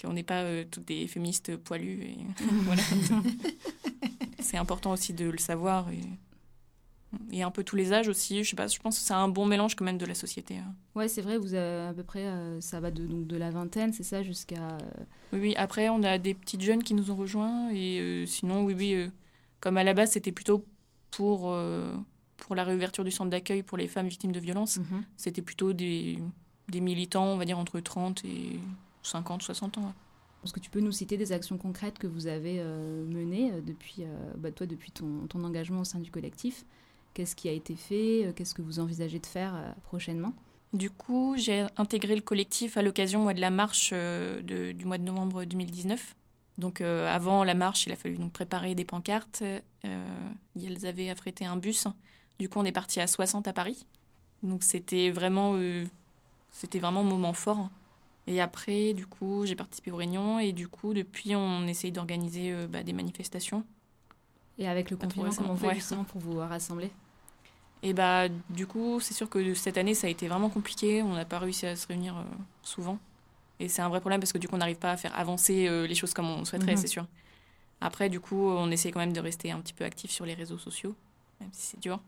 [0.00, 2.02] qu'on n'est pas euh, toutes des féministes poilues.
[2.04, 2.16] Et
[2.64, 2.82] voilà.
[4.40, 6.00] c'est important aussi de le savoir, et,
[7.32, 8.44] et un peu tous les âges aussi.
[8.44, 10.58] Je sais pas, je pense que c'est un bon mélange quand même de la société.
[10.58, 10.74] hein.
[10.94, 13.50] Ouais, c'est vrai, vous avez à peu près, euh, ça va de, donc de la
[13.50, 14.62] vingtaine, c'est ça, jusqu'à...
[14.76, 18.26] euh, Oui, oui, après, on a des petites jeunes qui nous ont rejoints, et euh,
[18.26, 19.10] sinon, oui, oui,
[19.60, 20.64] comme à la base, c'était plutôt
[21.10, 21.56] pour,
[22.36, 24.76] pour la réouverture du centre d'accueil pour les femmes victimes de violences.
[24.78, 25.02] mhm.
[25.16, 26.18] c'était plutôt des,
[26.68, 28.60] des militants, on va dire entre 30 et
[29.06, 29.92] 50, 60 ans.
[30.44, 33.60] Est-ce que tu peux nous citer des actions concrètes que vous avez euh, menées euh,
[33.60, 36.64] depuis, euh, bah, toi, depuis ton, ton engagement au sein du collectif?
[37.14, 38.32] Qu'est-ce qui a été fait?
[38.36, 40.34] Qu'est-ce que vous envisagez de faire euh, prochainement?
[40.72, 45.04] Du coup, j'ai intégré le collectif à l'occasion de la marche de- du mois de
[45.04, 46.14] novembre 2019.
[46.58, 49.42] Donc avant la marche, il a fallu donc préparer des pancartes.
[50.56, 51.86] Ils avaient affrété un bus.
[52.38, 53.86] Du coup, on est parti à 60 à Paris.
[54.42, 55.58] Donc c'était vraiment,
[56.50, 57.70] c'était vraiment un moment fort.
[58.26, 62.52] Et après, du coup, j'ai participé aux réunions et du coup, depuis, on essaye d'organiser
[62.52, 63.64] euh, bah, des manifestations.
[64.58, 65.74] Et avec le confinement, comment on fait ouais.
[65.74, 66.90] justement pour vous rassembler?
[67.82, 71.02] Et bah du coup, c'est sûr que cette année, ça a été vraiment compliqué.
[71.02, 72.22] On n'a pas réussi à se réunir euh,
[72.62, 72.98] souvent.
[73.60, 75.68] Et c'est un vrai problème parce que du coup, on n'arrive pas à faire avancer
[75.68, 76.78] euh, les choses comme on souhaiterait, Mhm.
[76.78, 77.06] c'est sûr.
[77.80, 80.34] Après, du coup, on essaie quand même de rester un petit peu actif sur les
[80.34, 80.94] réseaux sociaux,
[81.40, 82.00] même si c'est dur.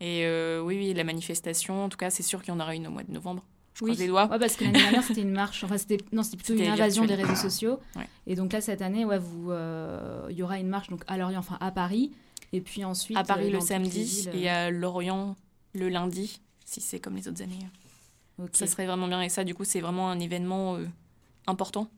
[0.00, 2.74] Et euh, oui, oui, la manifestation, en tout cas, c'est sûr qu'il y en aura
[2.74, 3.44] une au mois de novembre.
[3.74, 4.30] Je les doigts.
[4.30, 5.64] Ouais, parce que l'année dernière, c'était une marche.
[5.64, 7.18] Enfin, c'était non, c'était plutôt une invasion virtuel.
[7.26, 7.78] des réseaux sociaux.
[7.96, 8.06] Ouais.
[8.26, 11.16] Et donc là, cette année, ouais, vous, euh, il y aura une marche donc à
[11.16, 12.12] Lorient, enfin à Paris,
[12.52, 15.36] et puis ensuite à Paris euh, le les samedi et à Lorient
[15.74, 17.58] le lundi, si c'est comme les autres années.
[18.40, 18.50] euh, ok.
[18.54, 19.22] Ça serait vraiment bien.
[19.22, 20.86] Et ça, du coup, c'est vraiment un événement euh,
[21.46, 21.88] important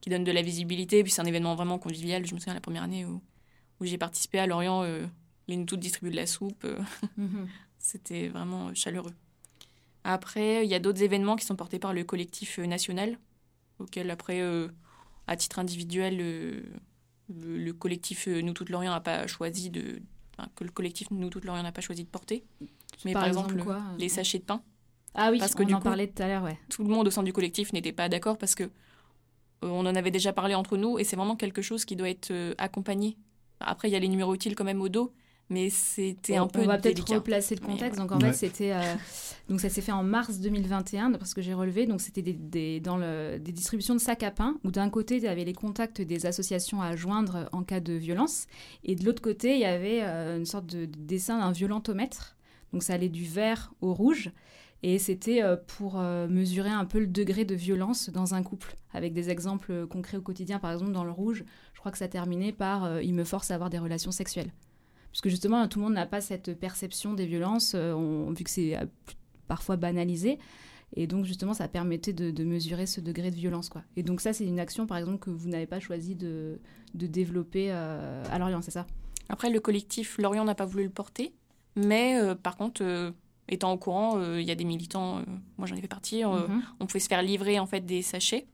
[0.00, 0.98] qui donne de la visibilité.
[0.98, 2.26] Et puis, c'est un événement vraiment convivial.
[2.26, 3.20] Je me souviens la première année où,
[3.80, 5.06] où j'ai participé à Lorient, euh,
[5.46, 6.64] ils nous toutes distribué de la soupe.
[6.64, 6.78] euh,
[7.16, 7.46] Mhm.
[7.78, 9.12] C'était vraiment euh, chaleureux.
[10.04, 13.18] Après, il y a d'autres événements qui sont portés par le collectif euh, national,
[13.78, 14.68] auquel, après, euh,
[15.26, 16.62] à titre individuel, euh,
[17.32, 20.00] le, le collectif Nous Toutes Lorient n'a pas choisi de.
[20.36, 22.44] enfin, que le collectif Nous Toutes Lorient n'a pas choisi de porter.
[23.04, 24.62] Mais par, exemple, quoi les sachets de pain
[25.14, 26.58] Ah oui, parce que on du en coup- parlait tout à l'heure, ouais.
[26.68, 28.70] tout le monde au sein du collectif n'était pas d'accord parce que
[29.62, 32.32] on en avait déjà parlé entre nous et c'est vraiment quelque chose qui doit être
[32.58, 33.16] accompagné.
[33.60, 35.12] Après, il y a les numéros utiles quand même au dos,
[35.50, 37.98] mais c'était on, un peu on va peut-être replacer le contexte.
[38.00, 38.32] Donc en Ouais.
[38.32, 38.94] fait, c'était euh,
[39.48, 41.86] donc ça s'est fait en mars 2021, d'après ce que j'ai relevé.
[41.86, 45.16] Donc c'était des, des- dans le, des distributions de sacs à pain où d'un côté
[45.16, 48.46] il y avait les contacts des associations à joindre en cas de violence,
[48.84, 52.36] et de l'autre côté il y avait euh, une sorte de, de dessin d'un violentomètre.
[52.72, 54.30] Donc ça allait du vert au rouge.
[54.84, 59.12] Et c'était euh, pour mesurer un peu le degré de violence dans un couple, avec
[59.12, 60.58] des exemples concrets au quotidien.
[60.58, 63.52] Par exemple, dans le rouge, je crois que ça terminait par euh, il me force
[63.52, 64.50] à avoir des relations sexuelles.
[65.12, 68.50] Puisque justement, tout le monde n'a pas cette perception des violences, euh, on- vu que
[68.50, 68.86] c'est euh,
[69.46, 70.38] parfois banalisé.
[70.96, 73.68] Et donc, justement, ça permettait de, de mesurer ce degré de violence.
[73.70, 73.82] Quoi.
[73.96, 76.58] Et donc, ça, c'est une action, par exemple, que vous n'avez pas choisi de,
[76.94, 78.86] de développer euh, à Lorient, c'est ça?
[79.28, 81.32] Après, le collectif Lorient n'a pas voulu le porter,
[81.76, 83.10] mais euh, par contre, euh,
[83.48, 85.22] étant au courant, il y a des militants,
[85.56, 86.62] moi j'en ai fait partie, Mhm.
[86.80, 88.46] on pouvait se faire livrer en fait des sachets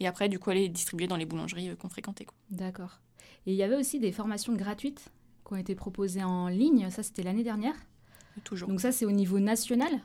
[0.00, 2.26] et après, du coup, aller les distribuer dans les boulangeries qu'on fréquentait.
[2.50, 3.00] D'accord.
[3.46, 5.10] Et il y avait aussi des formations gratuites?
[5.46, 6.90] Qui ont été proposées en ligne.
[6.90, 7.74] Ça, c'était l'année dernière.
[8.44, 8.68] Toujours.
[8.68, 10.00] Donc ça, c'est au niveau national.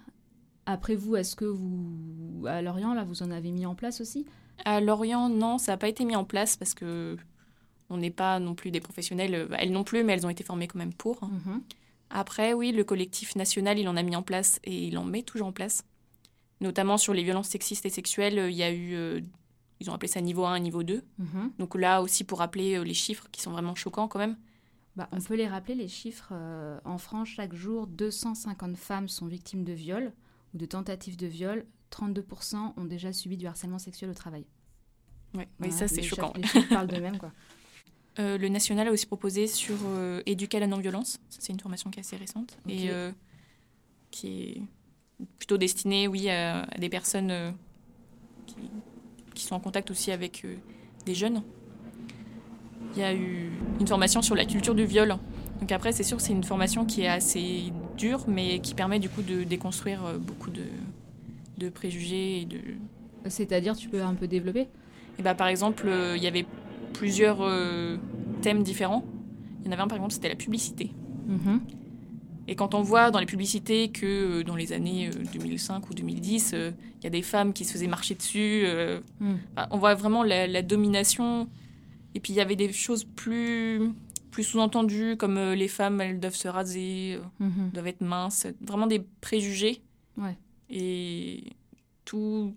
[0.65, 4.25] Après vous, est-ce que vous, à Lorient, là, vous en avez mis en place aussi?
[4.63, 7.17] À Lorient, non, ça n'a pas été mis en place parce que
[7.89, 9.33] on n'est pas non plus des professionnels.
[9.35, 11.21] euh, Elles non plus, mais elles ont été formées quand même pour.
[11.25, 11.61] Mhm.
[12.09, 15.23] Après, oui, le collectif national, il en a mis en place et il en met
[15.23, 15.83] toujours en place.
[16.61, 19.19] Notamment sur les violences sexistes et sexuelles, euh, il y a eu, euh,
[19.79, 21.03] ils ont appelé ça niveau 1 et niveau 2.
[21.17, 21.51] Mhm.
[21.57, 24.37] Donc là aussi pour rappeler les chiffres qui sont vraiment choquants quand même.
[24.95, 26.29] Bah, on peut les rappeler, les chiffres.
[26.33, 30.11] euh, en France, chaque jour, 250 femmes sont victimes de viol
[30.53, 31.65] ou de tentatives de viol.
[31.91, 34.45] 32% ont déjà subi du harcèlement sexuel au travail.
[35.33, 36.33] Ouais, oui, ça c'est choquant.
[36.35, 37.31] Les chiffres parlent d'eux-mêmes, quoi.
[38.19, 41.17] Euh, le national a aussi proposé sur euh, éduquer à la non-violence.
[41.29, 42.89] C'est une formation qui est assez récente et
[44.11, 44.61] qui est
[45.39, 47.55] plutôt destinée, oui, à, à des personnes
[48.45, 48.57] qui,
[49.33, 50.45] qui sont en contact aussi avec
[51.05, 51.41] des jeunes.
[52.95, 55.15] Il y a eu une formation sur la culture du viol.
[55.59, 59.09] Donc après, c'est sûr, c'est une formation qui est assez dure, mais qui permet du
[59.09, 60.63] coup de déconstruire euh, beaucoup de,
[61.57, 62.59] de préjugés et de,
[63.27, 64.67] C'est-à-dire, tu peux un peu développer?
[65.19, 66.45] Et bah, par exemple, euh, il y avait
[66.93, 67.97] plusieurs euh,
[68.41, 69.05] thèmes différents.
[69.61, 70.91] Il y en avait un, par exemple, c'était la publicité.
[71.27, 71.61] Mhm.
[72.47, 74.05] Et quand on voit dans les publicités que
[74.39, 77.65] euh, dans les années euh, 2005 ou 2010, euh, il y a des femmes qui
[77.65, 78.65] se faisaient marcher dessus,
[79.55, 81.47] bah, on voit vraiment la, la domination.
[82.15, 83.91] Et puis il y avait des choses plus,
[84.31, 87.69] plus sous-entendues, comme euh, les femmes, elles doivent se raser, euh, Mhm.
[87.73, 88.47] doivent être minces.
[88.61, 89.81] Vraiment des préjugés.
[90.17, 90.37] Ouais.
[90.69, 91.43] Et
[92.05, 92.55] tout,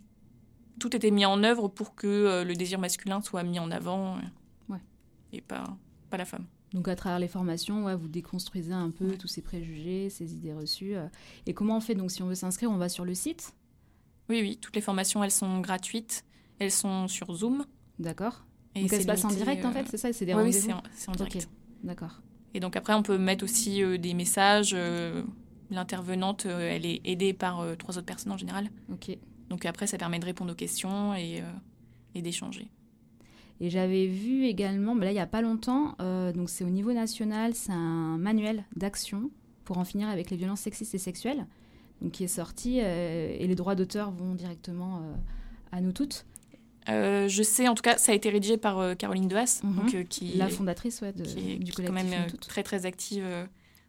[0.79, 4.17] tout était mis en œuvre pour que euh, le désir masculin soit mis en avant.
[4.17, 4.21] euh,
[4.69, 4.81] Ouais.
[5.33, 5.77] Et pas,
[6.11, 6.47] pas la femme.
[6.73, 10.53] Donc à travers les formations, ouais, vous déconstruisez un peu tous ces préjugés, ces idées
[10.55, 10.95] reçues.
[11.47, 13.55] Et comment on fait Donc si on veut s'inscrire, on va sur le site?
[14.29, 16.25] Oui, oui, toutes les formations, elles sont gratuites.
[16.59, 17.65] Elles sont sur Zoom.
[18.01, 18.45] D'accord.
[18.75, 21.09] Et Donc se passent en direct en euh, fait, c'est ça C'est des rendez-vous c'est
[21.09, 21.49] en, direct.
[21.83, 22.21] D'accord.
[22.55, 24.73] Et donc après, on peut mettre aussi euh, des messages.
[24.75, 25.23] euh,
[25.71, 28.71] L'intervenante, euh, elle est aidée par trois autres personnes en général.
[28.93, 29.17] Ok.
[29.49, 31.43] Donc après, ça permet de répondre aux questions et,
[32.15, 32.69] et d'échanger.
[33.61, 35.97] Et j'avais vu également, bah là il n'y a pas longtemps,
[36.35, 39.31] donc c'est au niveau national, c'est un manuel d'action
[39.65, 41.47] pour en finir avec les violences sexistes et sexuelles,
[42.03, 45.03] donc qui est sorti et les droits d'auteur vont directement
[45.73, 46.27] à nous toutes.
[46.89, 49.77] Euh, je sais, en tout cas, ça a été rédigé par euh, Caroline Dehaas, Mhm.
[49.77, 52.31] donc, euh, qui, La fondatrice ouais, de, qui est, du qui est collectif quand même
[52.41, 53.25] très très active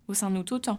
[0.08, 0.70] au sein de nous toutes.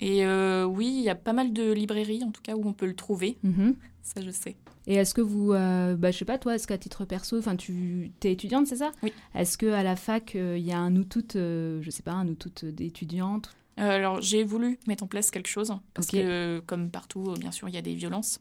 [0.00, 0.24] Et
[0.64, 2.94] oui, il y a pas mal de librairies, en tout cas, où on peut le
[2.96, 3.36] trouver.
[3.42, 3.74] Mhm.
[4.02, 4.56] Ça, je sais.
[4.86, 8.10] Et est-ce que vous, bah, je sais pas toi, est-ce qu'à titre perso, enfin tu
[8.24, 8.92] es étudiante, c'est ça?
[9.02, 9.12] Oui.
[9.34, 12.24] Est-ce que à la fac il y a un nous toutes, je sais pas, un
[12.24, 17.32] nous toutes d'étudiantes alors, j'ai voulu mettre en place quelque chose, parce que, comme partout,
[17.38, 18.38] bien sûr, il y a des violences.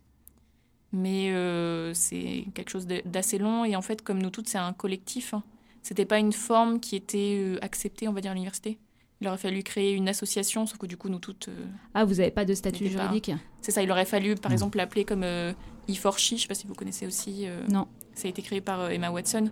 [0.92, 4.74] Mais euh, c'est quelque chose d'assez long, et en fait, comme nous toutes, c'est un
[4.74, 5.34] collectif.
[5.34, 5.44] hein.
[5.84, 8.78] C'était pas une forme qui était euh, acceptée, on va dire, à l'université.
[9.22, 11.50] Il aurait fallu créer une association, sauf que du coup, nous toutes.
[11.50, 14.78] euh, Ah, vous n'avez pas de statut juridique C'est ça, il aurait fallu, par exemple,
[14.78, 15.54] l'appeler comme euh,
[15.90, 17.48] E4She, je sais pas si vous connaissez aussi.
[17.48, 17.88] euh, Non.
[18.16, 19.50] Ça a été créé par euh, Emma Watson.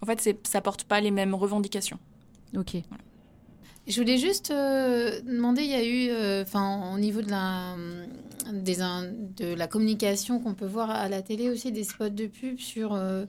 [0.00, 1.98] En fait, ça porte pas les mêmes revendications.
[2.56, 2.76] Ok.
[3.88, 7.30] Je voulais juste euh, demander, il y a eu, euh, enfin, au niveau de
[9.56, 13.24] la, communication qu'on peut voir à la télé aussi, des spots de pub sur euh,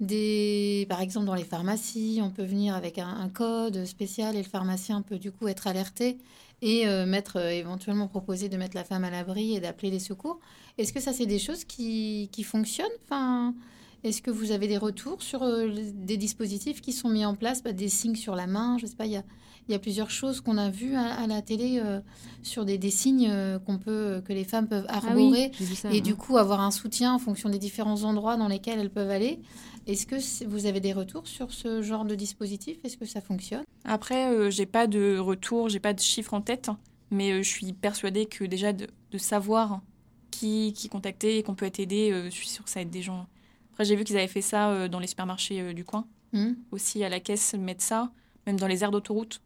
[0.00, 4.48] des, par exemple dans les pharmacies, on peut venir avec un, code spécial et le
[4.48, 6.16] pharmacien peut du coup être alerté
[6.62, 10.40] et mettre éventuellement proposer de mettre la femme à l'abri et d'appeler les secours.
[10.76, 12.86] Est-ce que ça c'est des choses qui, qui fonctionnent?
[13.04, 13.54] Enfin,
[14.04, 17.72] est-ce que vous avez des retours sur des dispositifs qui sont mis en place, bah,
[17.72, 18.76] des signes sur la main?
[18.78, 19.24] Je sais pas, il y a
[19.68, 22.00] il y a plusieurs choses qu'on a vues à, à la télé euh,
[22.42, 25.92] sur des, des signes euh, qu'on peut, que les femmes peuvent Ah arborer oui, ça.
[25.92, 29.10] et du coup avoir un soutien en fonction des différents endroits dans lesquels elles peuvent
[29.10, 29.40] aller.
[29.86, 32.78] Est-ce que vous avez des retours sur ce genre de dispositif?
[32.84, 33.64] Est-ce que ça fonctionne?
[33.84, 36.68] Après, euh, j'ai pas de retour, j'ai pas de chiffres en tête,
[37.10, 39.80] mais euh, je suis persuadée que déjà de, de savoir
[40.30, 42.90] qui, qui contacter et qu'on peut être aidé, euh, je suis sûre que ça aide
[42.90, 43.26] des gens.
[43.72, 46.52] Après, j'ai vu qu'ils avaient fait ça euh, dans les supermarchés euh, du coin, Hmm
[46.70, 48.10] aussi à la caisse, mettre ça,
[48.46, 49.40] même dans les aires d'autoroute.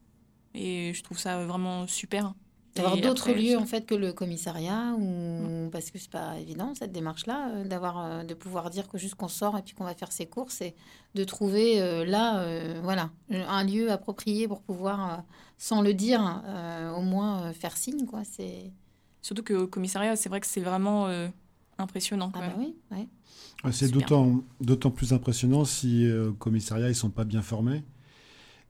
[0.55, 2.35] Et je trouve ça vraiment super.
[2.77, 6.39] D'avoir d'autres après, lieux je- en fait que le commissariat ou parce que c'est pas
[6.41, 9.75] évident cette démarche-là euh, d'avoir euh, de pouvoir dire que juste qu'on sort et puis
[9.75, 10.75] qu'on va faire ses courses et
[11.15, 15.23] de trouver euh, là euh, voilà un lieu approprié pour pouvoir
[15.57, 18.73] sans le dire euh, au moins euh, faire signe quoi c'est
[19.23, 21.29] Surtout qu'au commissariat, c'est vrai que c'est vraiment euh,
[21.79, 22.31] impressionnant.
[22.35, 23.09] ah bah oui ouais.
[23.73, 27.83] C'est d'autant, d'autant plus impressionnant si euh, au commissariat ils sont pas bien formés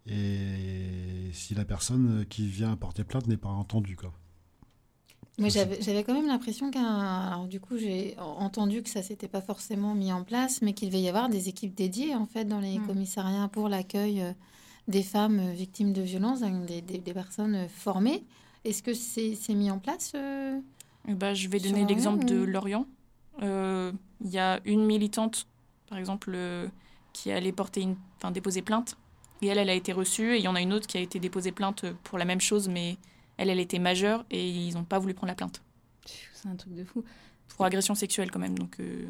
[0.06, 3.96] et si la personne qui vient porter plainte n'est pas entendue.
[3.96, 4.12] Quoi.
[5.38, 7.00] Mais j'avais, quand même l'impression qu'un.
[7.26, 10.88] Alors, du coup, j'ai entendu que ça s'était pas forcément mis en place, mais qu'il
[10.90, 12.86] devait y avoir des équipes dédiées, en fait, dans les Mm.
[12.86, 14.32] commissariats pour l'accueil euh,
[14.86, 18.22] des femmes euh, victimes de violences, hein, des, des- des personnes euh, formées.
[18.64, 20.60] Est-ce que c'est, mis en place euh
[21.08, 22.86] Eh ben, je vais donner l'exemple de Lorient.
[23.42, 23.90] Euh,
[24.24, 25.48] Il y a une militante,
[25.88, 26.68] par exemple, euh,
[27.12, 28.96] qui allait porter une, enfin, déposer plainte.
[29.42, 30.34] Et elle, elle a été reçue.
[30.34, 32.40] Et il y en a une autre qui a été déposée plainte pour la même
[32.40, 32.96] chose, mais
[33.36, 35.62] elle, elle était majeure et ils n'ont pas voulu prendre la plainte.
[36.34, 37.04] C'est un truc de fou.
[37.48, 38.58] Pour agression sexuelle, quand même.
[38.58, 39.06] Donc, euh,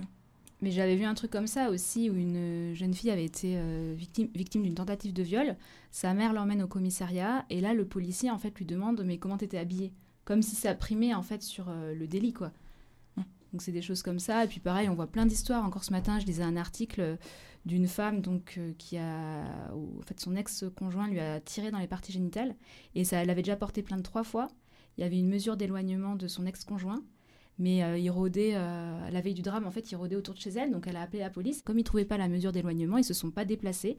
[0.60, 3.94] Mais j'avais vu un truc comme ça aussi, où une jeune fille avait été euh,
[3.96, 5.56] victime, victime d'une tentative de viol.
[5.90, 9.36] Sa mère l'emmène au commissariat, et là, le policier, en fait, lui demande «Mais comment
[9.36, 9.92] t'étais habillée?»
[10.24, 12.50] Comme si ça primait, en fait, sur euh, le délit, quoi.
[13.54, 14.44] Donc c'est des choses comme ça.
[14.44, 15.64] Et puis pareil, on voit plein d'histoires.
[15.64, 17.16] Encore ce matin, je lisais un article euh,
[17.66, 21.86] d'une femme donc euh, qui a, en fait, son ex-conjoint lui a tiré dans les
[21.86, 22.56] parties génitales
[22.96, 24.48] et ça, elle avait déjà porté plainte trois fois.
[24.98, 27.04] Il y avait une mesure d'éloignement de son ex-conjoint.
[27.60, 30.50] Mais euh, il rôdait, la veille du drame, en fait, il rôdait autour de chez
[30.50, 31.62] elle, donc elle a appelé la police.
[31.62, 33.96] Comme ils ne trouvaient pas la mesure d'éloignement, ils se sont pas déplacés.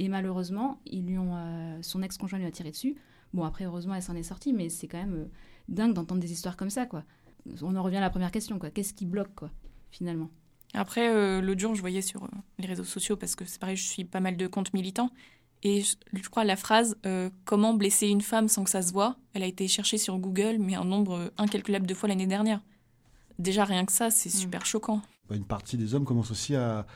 [0.00, 2.96] Et malheureusement, ils lui ont, son ex-conjoint lui a tiré dessus.
[3.32, 5.28] Bon, après, heureusement, elle s'en est sortie, mais c'est quand même
[5.68, 7.04] dingue d'entendre des histoires comme ça, quoi.
[7.62, 8.70] On en revient à la première question, quoi.
[8.70, 9.50] Qu'est-ce qui bloque, quoi,
[9.90, 10.30] finalement?
[10.74, 12.28] Après, euh, l'autre jour, je voyais sur euh,
[12.58, 15.10] les réseaux sociaux, parce que c'est pareil, je suis pas mal de comptes militants,
[15.62, 18.92] et je, je crois la phrase euh, Comment blesser une femme sans que ça se
[18.92, 19.16] voit?
[19.34, 22.60] Elle a été cherchée sur Google, mais un nombre euh, incalculable de fois l'année dernière.
[23.38, 25.00] Déjà, rien que ça, c'est super choquant.
[25.30, 26.86] Une partie des hommes commence aussi à,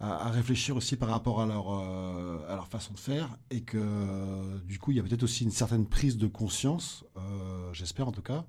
[0.00, 3.62] à- à réfléchir aussi par rapport à leur, euh, à leur façon de faire et
[3.62, 7.72] que euh, du coup il y a peut-être aussi une certaine prise de conscience, euh,
[7.72, 8.44] j'espère en tout cas,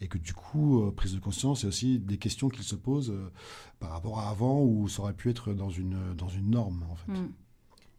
[0.00, 3.10] et que du coup euh, prise de conscience et aussi des questions qu'ils se posent
[3.10, 3.30] euh,
[3.78, 6.96] par rapport à avant où ça aurait pu être dans une, dans une norme en
[6.96, 7.12] fait.
[7.12, 7.32] Mm.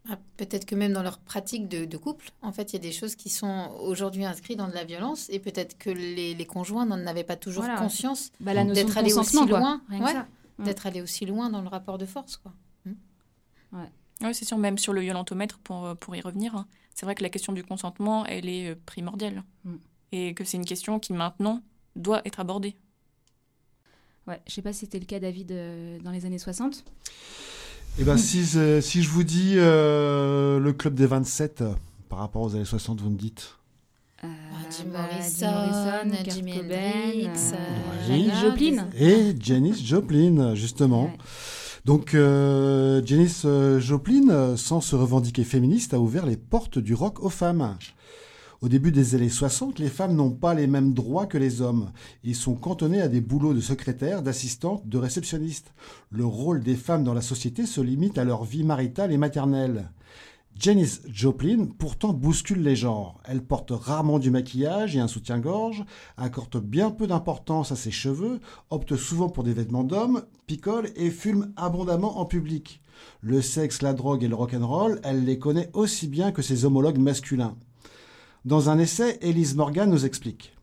[0.10, 2.82] Ah, Peut-être que même dans leur pratique de, de couple, en fait, il y a
[2.82, 6.45] des choses qui sont aujourd'hui inscrites dans de la violence et peut-être que les, les
[6.45, 7.80] conjoints n'en avaient pas toujours Voilà.
[7.80, 9.60] conscience Bah, notion d'être allés aussi quoi.
[9.60, 10.28] loin, Rien que ouais, ça.
[10.60, 12.54] D'être allés aussi loin dans le rapport de force, quoi.
[13.74, 17.14] Oui, c'est sûr, même sur le violentomètre, pour, euh, pour y revenir, hein, c'est vrai
[17.14, 19.43] que la question du consentement, elle est euh, primordiale.
[19.64, 19.76] Mm.
[20.14, 21.62] Et que c'est une question qui, maintenant,
[21.98, 22.76] doit être abordée.
[24.28, 26.84] Ouais, je sais pas si c'était le cas, David, euh, dans les années 60.
[28.00, 31.74] Et ben si, je- si je vous dis euh, le club des 27 euh,
[32.10, 33.56] par rapport aux années 60, vous me dites
[34.24, 34.28] Euh,
[34.70, 35.48] Jim bah, Morrison,
[36.58, 37.54] Cobain, Hendrix,
[38.08, 38.88] Janis Joplin.
[39.00, 41.06] Et Janis Joplin, justement.
[41.06, 41.18] Ouais.
[41.86, 43.43] Donc, euh, Janis
[43.80, 47.78] Joplin, sans se revendiquer féministe, a ouvert les portes du rock aux femmes.
[48.60, 51.91] Au début des années 60, les femmes n'ont pas les mêmes droits que les hommes.
[52.24, 55.74] Ils sont cantonnés à des boulots de secrétaire, d'assistante, de réceptionniste.
[56.10, 59.91] Le rôle des femmes dans la société se limite à leur vie maritale et maternelle.
[60.58, 63.22] Janis Joplin, pourtant, bouscule les genres.
[63.26, 65.86] Elle porte rarement du maquillage et un soutien-gorge,
[66.18, 68.39] accorde bien peu d'importance à ses cheveux,
[68.72, 72.82] opte souvent pour des vêtements d'homme, picole et fume abondamment en public.
[73.22, 76.97] Le sexe, la drogue et le rock'n'roll, elle les connaît aussi bien que ses homologues
[76.97, 77.55] masculins.
[78.46, 80.56] Dans un essai, Elise Morgan nous explique.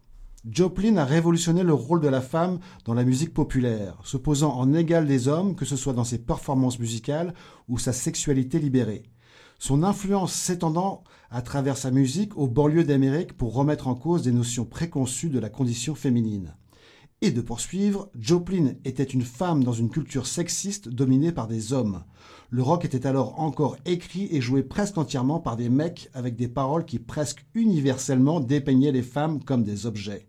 [0.48, 4.74] Joplin a révolutionné le rôle de la femme dans la musique populaire, se posant en
[4.74, 7.34] égal des hommes, que ce soit dans ses performances musicales
[7.68, 9.02] ou sa sexualité libérée.
[9.58, 14.32] Son influence s'étendant à travers sa musique aux banlieues d'Amérique pour remettre en cause des
[14.32, 16.54] notions préconçues de la condition féminine.
[17.22, 22.04] Et de poursuivre, Joplin était une femme dans une culture sexiste dominée par des hommes.
[22.54, 26.46] Le rock était alors encore écrit et joué presque entièrement par des mecs avec des
[26.46, 30.28] paroles qui presque universellement dépeignaient les femmes comme des objets.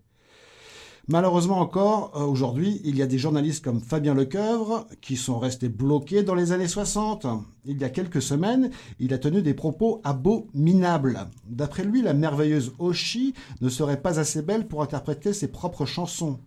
[1.07, 5.69] Malheureusement encore, euh, aujourd'hui, il y a des journalistes comme Fabien Lecoeuvre qui sont restés
[5.69, 7.27] bloqués dans les années 60.
[7.65, 11.27] Il y a quelques semaines, il a tenu des propos abominables.
[11.47, 16.39] D'après lui, la merveilleuse Oshi ne serait pas assez belle pour interpréter ses propres chansons.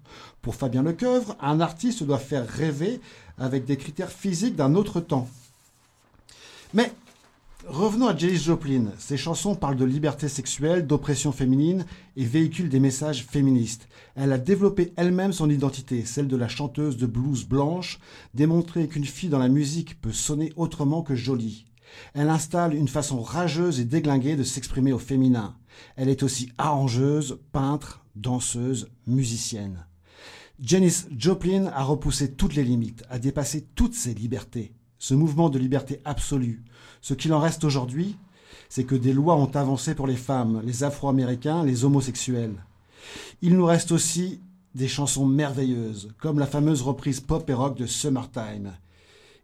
[0.42, 3.00] Pour Fabien Lecoeuvre, un artiste doit faire rêver
[3.38, 5.28] avec des critères physiques d'un autre temps.
[6.74, 6.92] Mais
[7.66, 8.92] Revenons à Janis Joplin.
[8.98, 11.84] Ses chansons parlent de liberté sexuelle, d'oppression féminine
[12.16, 13.88] et véhiculent des messages féministes.
[14.14, 17.98] Elle a développé elle-même son identité, celle de la chanteuse de blues blanche,
[18.32, 21.66] démontré qu'une fille dans la musique peut sonner autrement que jolie.
[22.14, 25.54] Elle installe une façon rageuse et déglinguée de s'exprimer au féminin.
[25.96, 29.84] Elle est aussi arrangeuse, peintre, danseuse, musicienne.
[30.58, 34.72] Janis Joplin a repoussé toutes les limites, a dépassé toutes ses libertés.
[34.98, 36.64] Ce mouvement de liberté absolue,
[37.00, 38.16] ce qu'il en reste aujourd'hui,
[38.68, 42.64] c'est que des lois ont avancé pour les femmes, les Afro-Américains, les homosexuels.
[43.40, 44.40] Il nous reste aussi
[44.74, 48.72] des chansons merveilleuses, comme la fameuse reprise pop et rock de Summertime.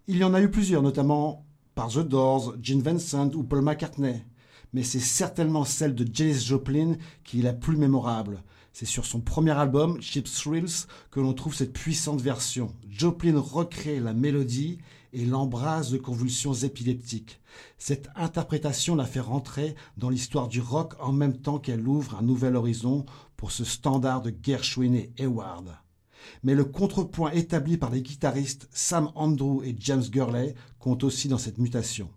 [0.07, 4.25] Il y en a eu plusieurs, notamment par The Doors, Gene Vincent ou Paul McCartney.
[4.73, 8.43] Mais c'est certainement celle de Janis Joplin qui est la plus mémorable.
[8.73, 12.75] C'est sur son premier album, Cheap Thrills, que l'on trouve cette puissante version.
[12.91, 14.79] Joplin recrée la mélodie
[15.15, 17.41] et l'embrase de convulsions épileptiques.
[17.79, 22.23] Cette interprétation la fait rentrer dans l'histoire du rock en même temps qu'elle ouvre un
[22.23, 23.07] nouvel horizon
[23.37, 25.77] pour ce standard de Gershwin et Hayward.
[26.43, 31.39] Mais le contrepoint établi par les guitaristes Sam Andrew et James Gurley compte aussi dans
[31.39, 32.11] cette mutation.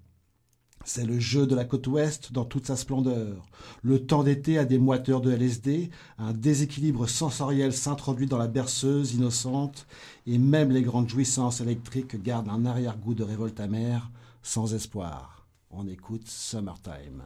[0.87, 3.45] C'est le jeu de la côte ouest dans toute sa splendeur.
[3.81, 9.13] Le temps d'été a des moiteurs de LSD, un déséquilibre sensoriel s'introduit dans la berceuse
[9.13, 9.85] innocente,
[10.27, 14.11] et même les grandes jouissances électriques gardent un arrière-goût de révolte amère,
[14.43, 15.47] sans espoir.
[15.71, 17.23] On écoute Summertime.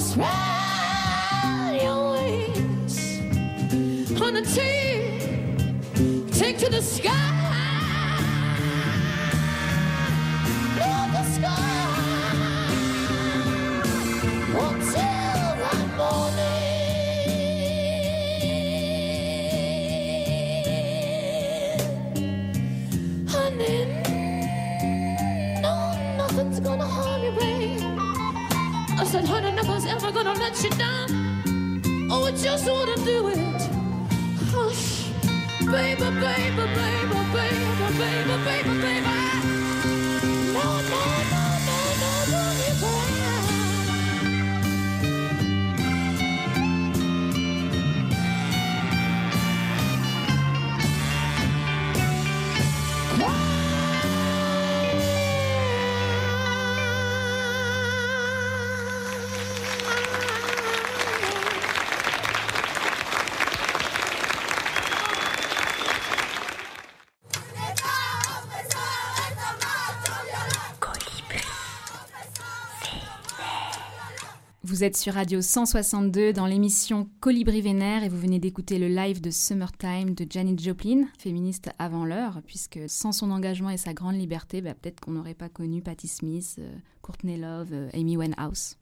[0.00, 3.20] Spread your wings
[4.20, 7.24] on a team, take to the sky.
[11.10, 11.78] The sky
[14.60, 15.16] until
[15.96, 16.68] morning.
[29.00, 29.57] I said, honey,
[29.88, 31.08] ever gonna let you down.
[32.10, 33.38] Oh, I just wanna do it.
[34.52, 35.10] Hush,
[35.66, 39.16] baby, baby, baby, baby, baby, baby, baby.
[40.56, 42.97] No, no, no, no, no, don't you cry.
[74.78, 79.20] Vous êtes sur Radio 162 dans l'émission Colibri Vénère et vous venez d'écouter le live
[79.20, 84.14] de Summertime de Janet Joplin, féministe avant l'heure, puisque sans son engagement et sa grande
[84.14, 86.72] liberté, bah, peut-être qu'on n'aurait pas connu Patti Smith, euh,
[87.02, 88.76] Courtney Love, euh, Amy Winehouse.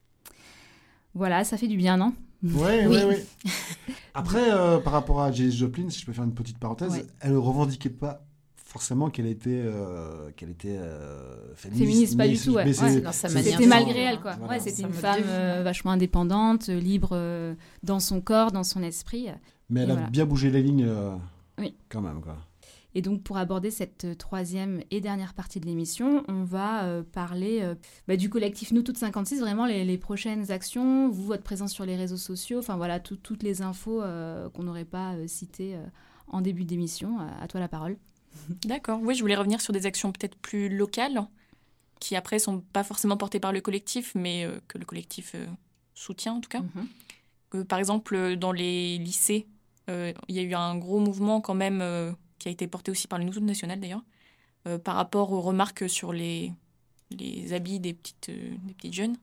[1.14, 2.12] Voilà, ça fait du bien, non?
[2.42, 2.51] Oui,
[2.86, 3.51] oui, oui.
[4.14, 7.07] Après, euh, par rapport à Janis Joplin, si je peux faire une petite parenthèse, Ouais.
[7.20, 8.22] elle ne revendiquait pas
[8.76, 11.84] forcément qu'elle était, euh, qu'elle était euh, féministe.
[11.86, 12.70] Féministe, pas du tout, ouais.
[12.72, 14.34] C'était malgré elle, quoi.
[14.34, 14.52] Voilà.
[14.54, 17.16] Ouais, c'était une me femme euh, vachement indépendante, libre
[17.82, 19.28] dans son corps, dans son esprit.
[19.70, 20.86] Mais elle a bien bougé les lignes
[21.58, 21.74] Oui.
[21.88, 22.20] quand même.
[22.20, 22.36] Quoi.
[22.94, 27.60] Et donc, pour aborder cette troisième et dernière partie de l'émission, on va euh, parler
[27.62, 27.74] euh,
[28.08, 31.84] bah, du collectif Nous Toutes 56, vraiment les, les prochaines actions, vous, votre présence sur
[31.86, 35.76] les réseaux sociaux, enfin voilà, tout- toutes les infos euh, qu'on n'aurait pas citées
[36.28, 37.18] en début d'émission.
[37.40, 37.96] À toi la parole.
[38.64, 39.01] D'accord.
[39.03, 41.26] Oui, je voulais revenir sur des actions peut-être plus locales,
[42.01, 45.47] qui après sont pas forcément portées par le collectif, mais euh, que le collectif euh,
[45.95, 46.61] soutient en tout cas.
[46.61, 46.89] Mhm.
[47.55, 49.47] Euh, par exemple, dans les lycées,
[49.89, 51.78] il y a eu un gros mouvement quand même
[52.41, 54.03] qui a été porté aussi par le Toutes National d'ailleurs,
[54.82, 56.53] par rapport aux remarques sur les,
[57.12, 59.16] les habits des petites, des petites jeunes,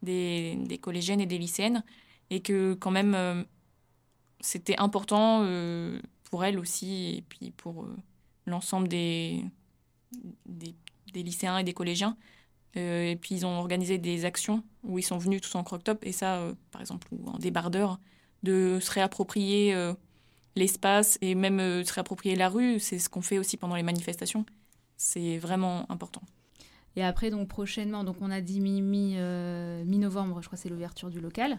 [0.00, 1.84] des, des collégiennes et des lycéennes,
[2.30, 3.44] et que quand même,
[4.40, 5.42] c'était important
[6.30, 7.96] pour elle aussi et puis pour euh,
[8.46, 9.44] l'ensemble des,
[10.46, 10.74] des,
[11.12, 12.16] des lycéens et des collégiens.
[12.76, 16.04] Euh, et puis ils ont organisé des actions où ils sont venus tous en croque-top
[16.04, 17.98] et ça, euh, par exemple, ou en débardeur,
[18.42, 19.74] de se réapproprier
[20.54, 22.78] l'espace et même se réapproprier la rue.
[22.78, 24.44] C'est ce qu'on fait aussi pendant les manifestations.
[24.96, 26.22] C'est vraiment important.
[26.94, 29.16] Et après, donc prochainement, donc on a dit mi- mi,
[29.86, 31.58] mi-novembre, je crois que c'est l'ouverture du local.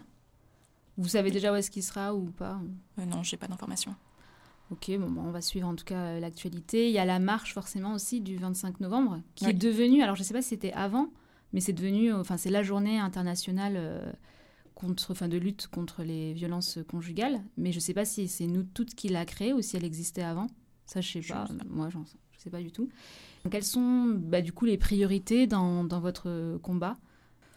[0.96, 2.58] Vous savez déjà où est-ce qu'il sera ou pas?
[2.98, 3.94] Euh, non, j'ai pas d'informations.
[4.70, 6.88] Ok, bon, bah, on va suivre en tout cas euh, l'actualité.
[6.88, 9.50] Il y a la marche forcément aussi du 25 novembre, qui Oui.
[9.50, 11.08] est devenue, alors je ne sais pas si c'était avant,
[11.52, 14.12] mais c'est devenu, euh, enfin c'est la journée internationale euh,
[14.76, 17.42] contre, enfin de lutte contre les violences conjugales.
[17.56, 19.84] Mais je ne sais pas si c'est nous toutes qui l'a créée ou si elle
[19.84, 20.46] existait avant.
[20.86, 21.46] Ça, je sais Je pas.
[21.46, 21.64] sais pas.
[21.68, 21.98] Moi, je
[22.38, 22.88] sais pas du tout.
[23.44, 26.96] Donc, quelles sont, bah, du coup, les priorités dans, dans votre combat?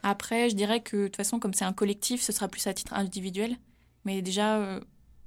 [0.02, 2.74] Après, je dirais que de toute façon, comme c'est un collectif, ce sera plus à
[2.74, 3.56] titre individuel.
[4.06, 4.82] Mais déjà, euh,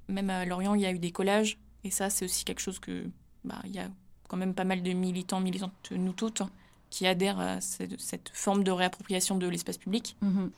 [0.08, 1.58] même à Lorient, il y a eu des collages.
[1.86, 3.04] Et ça, c'est aussi quelque chose que.
[3.44, 3.88] Bah, il y a
[4.28, 6.50] quand même pas mal de militants, militantes, nous toutes, hein,
[6.90, 10.16] qui adhèrent à cette, cette forme de réappropriation de l'espace public.
[10.20, 10.50] Mhm.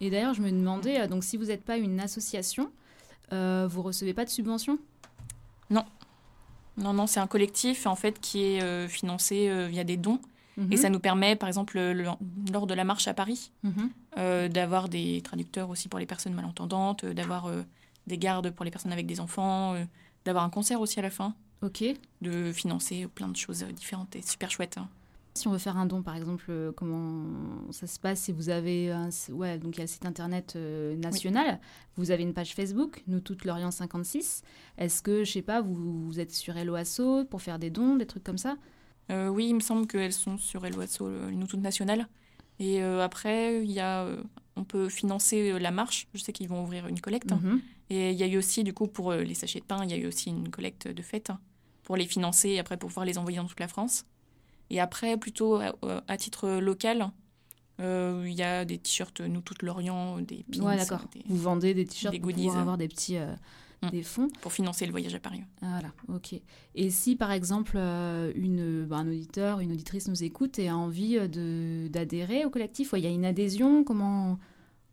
[0.00, 2.70] Et d'ailleurs, je me demandais, euh, donc si vous n'êtes pas une association,
[3.32, 4.78] euh, vous recevez pas de subvention
[5.70, 10.20] Non, non, c'est un collectif, en fait, qui est euh, financé euh, via des dons.
[10.58, 10.76] Et Mhm.
[10.76, 12.06] ça nous permet, par exemple, le-
[12.52, 14.48] lors de la marche à Paris, Mhm.
[14.50, 17.50] d'avoir des traducteurs aussi pour les personnes malentendantes, d'avoir
[18.06, 19.74] des gardes pour les personnes avec des enfants,
[20.26, 21.82] d'avoir un concert aussi à la fin, Ok.
[22.20, 24.76] de financer plein de choses différentes et super chouettes.
[24.78, 24.88] hein.
[25.34, 27.26] Si on veut faire un don, par exemple, euh, comment
[27.70, 30.54] ça se passe si vous avez un, ouais, donc il y a le site internet
[30.56, 31.60] euh, national,
[31.96, 34.42] vous avez une page Facebook, nous toutes Lorient 56.
[34.78, 38.06] Est-ce que je sais pas, vous, vous êtes sur Helloasso pour faire des dons, des
[38.06, 38.56] trucs comme ça?
[39.10, 42.08] Euh, oui, il me semble qu'elles sont sur Eloasso, nous toutes nationales.
[42.58, 44.08] Et euh, après, il y a,
[44.56, 46.08] on peut financer la marche.
[46.14, 47.30] Je sais qu'ils vont ouvrir une collecte.
[47.32, 47.58] hein.
[47.90, 49.90] Et il y a eu aussi, du coup, pour euh, les sachets de pain, il
[49.90, 51.38] y a eu aussi une collecte de fête hein,
[51.84, 54.04] pour les financer et après pour pouvoir les envoyer dans toute la France.
[54.70, 55.72] Et après, plutôt à,
[56.08, 57.10] à titre local,
[57.80, 61.04] euh, il y a des t-shirts Nous Toutes Lorient, des pins, Ouais, d'accord.
[61.12, 63.32] des- Vous vendez des t-shirts des pour goodies, pouvoir avoir des petits euh,
[63.82, 63.90] Mm.
[63.90, 64.28] des fonds.
[64.40, 65.42] pour financer le voyage à Paris.
[65.60, 66.40] Ah, Voilà, ok.
[66.74, 70.76] Et si par exemple euh, une, bah, un auditeur, une auditrice nous écoute et a
[70.76, 74.38] envie euh, de- d'adhérer au collectif, ouais, il y a une adhésion, comment,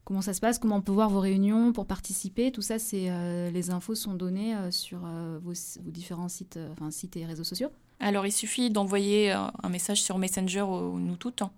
[0.06, 3.10] comment ça se passe, comment on peut voir vos réunions pour participer, tout ça, c'est
[3.10, 7.26] euh, les infos sont données euh, sur euh, vos, vos différents sites, enfin, sites et
[7.26, 7.70] réseaux sociaux.
[8.00, 11.52] Alors, il suffit d'envoyer un message sur Messenger au Nous Toutes, hein.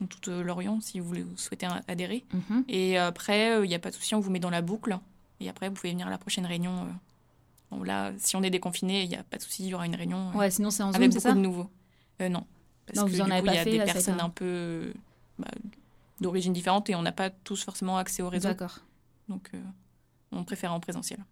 [0.00, 2.24] Nous Toutes Lorient, si vous, voulez, vous souhaitez adhérer.
[2.34, 2.64] Mhm.
[2.68, 4.98] Et après, il n'y a pas de souci, on vous met dans la boucle.
[5.40, 6.86] Et après, vous pouvez venir à la prochaine réunion.
[7.70, 9.86] Bon, là, si on est déconfiné, il n'y a pas de souci, il y aura
[9.86, 11.70] une réunion Ouais, sinon c'est en Zoom, avec beaucoup ça de nouveaux.
[12.20, 12.44] Non.
[12.86, 14.24] Parce Non, que vous en avez pas il y a fait, des là, personnes un-
[14.26, 14.92] un peu
[16.14, 18.48] euh, bah, d'origine différente et on n'a pas tous forcément accès au réseau.
[18.48, 18.78] D'accord.
[19.28, 19.62] Donc, euh,
[20.32, 21.24] on préfère en présentiel.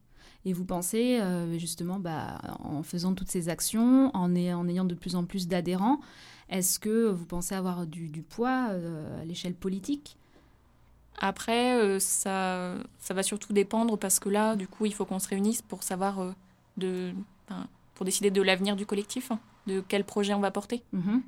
[0.45, 4.85] Et vous pensez, euh, justement, bah, en faisant toutes ces actions, en, ay- en ayant
[4.85, 6.01] de plus en plus d'adhérents,
[6.49, 10.17] est-ce que vous pensez avoir du, du poids euh, à l'échelle politique?
[11.19, 15.29] Après, ça, ça va surtout dépendre parce que là, du coup, il faut qu'on se
[15.29, 16.35] réunisse pour savoir,
[16.77, 17.13] de,
[17.95, 20.83] pour décider de l'avenir du collectif, hein, de quel projet on va porter.
[20.93, 21.23] Mhm.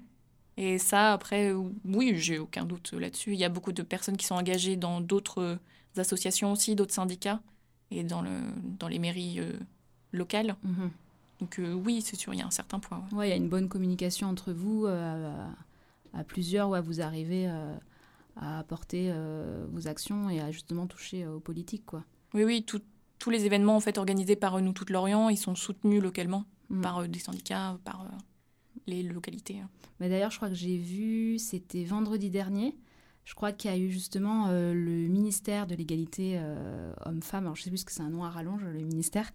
[0.57, 1.53] Et ça, après,
[1.85, 3.33] oui, j'ai aucun doute là-dessus.
[3.33, 5.57] Il y a beaucoup de personnes qui sont engagées dans d'autres euh,
[5.97, 7.41] associations aussi, d'autres syndicats
[7.91, 8.31] et dans, le,
[8.79, 9.53] dans les mairies euh,
[10.13, 10.55] locales.
[10.63, 10.91] Mhm.
[11.41, 13.03] Donc euh, oui, c'est sûr, il y a un certain poids.
[13.13, 13.19] ouais.
[13.19, 15.35] Ouais, il y a une bonne communication entre vous, euh,
[16.15, 17.47] à, à plusieurs, où vous arrivez
[18.37, 19.13] à apporter
[19.73, 22.05] vos actions et à justement toucher aux politiques, quoi.
[22.35, 22.81] Oui, oui, tout-
[23.21, 26.81] tous les événements en fait organisés par Nous Toutes Lorient, ils sont soutenus localement Mm.
[26.81, 28.07] par des syndicats, par
[28.87, 29.59] les localités.
[29.61, 29.69] hein.
[30.01, 32.77] Mais d'ailleurs, je crois que j'ai vu, c'était vendredi dernier,
[33.25, 37.57] je crois qu'il y a eu justement euh, le ministère de l'égalité euh, homme-femme, alors
[37.57, 39.31] je sais plus ce que c'est un nom à rallonge, le ministère,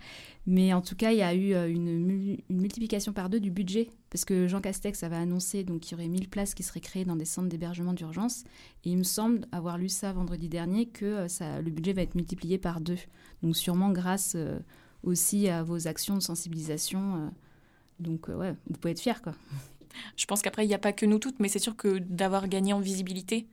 [0.46, 3.40] mais en tout cas, il y a eu euh, une, mul- une multiplication par deux
[3.40, 6.82] du budget, parce que Jean Castex avait annoncé qu'il y aurait 1000 places qui seraient
[6.82, 8.44] créées dans des centres d'hébergement d'urgence,
[8.86, 12.14] et il me semble avoir lu ça vendredi dernier, que euh, le budget va être
[12.14, 13.00] multiplié par deux.
[13.42, 14.38] Donc sûrement grâce
[15.02, 17.32] aussi à vos actions de sensibilisation.
[18.00, 19.34] Donc euh, ouais, vous pouvez être fiers, quoi.
[20.16, 22.48] Je pense qu'après, il n'y a pas que nous toutes, mais c'est sûr que d'avoir
[22.48, 23.48] gagné en visibilité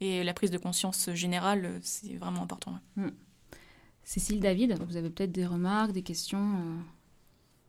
[0.00, 2.78] et la prise de conscience générale, c'est vraiment important.
[2.96, 3.12] ouais.
[4.04, 6.78] Cécile, David, vous avez peut-être des remarques, des questions euh,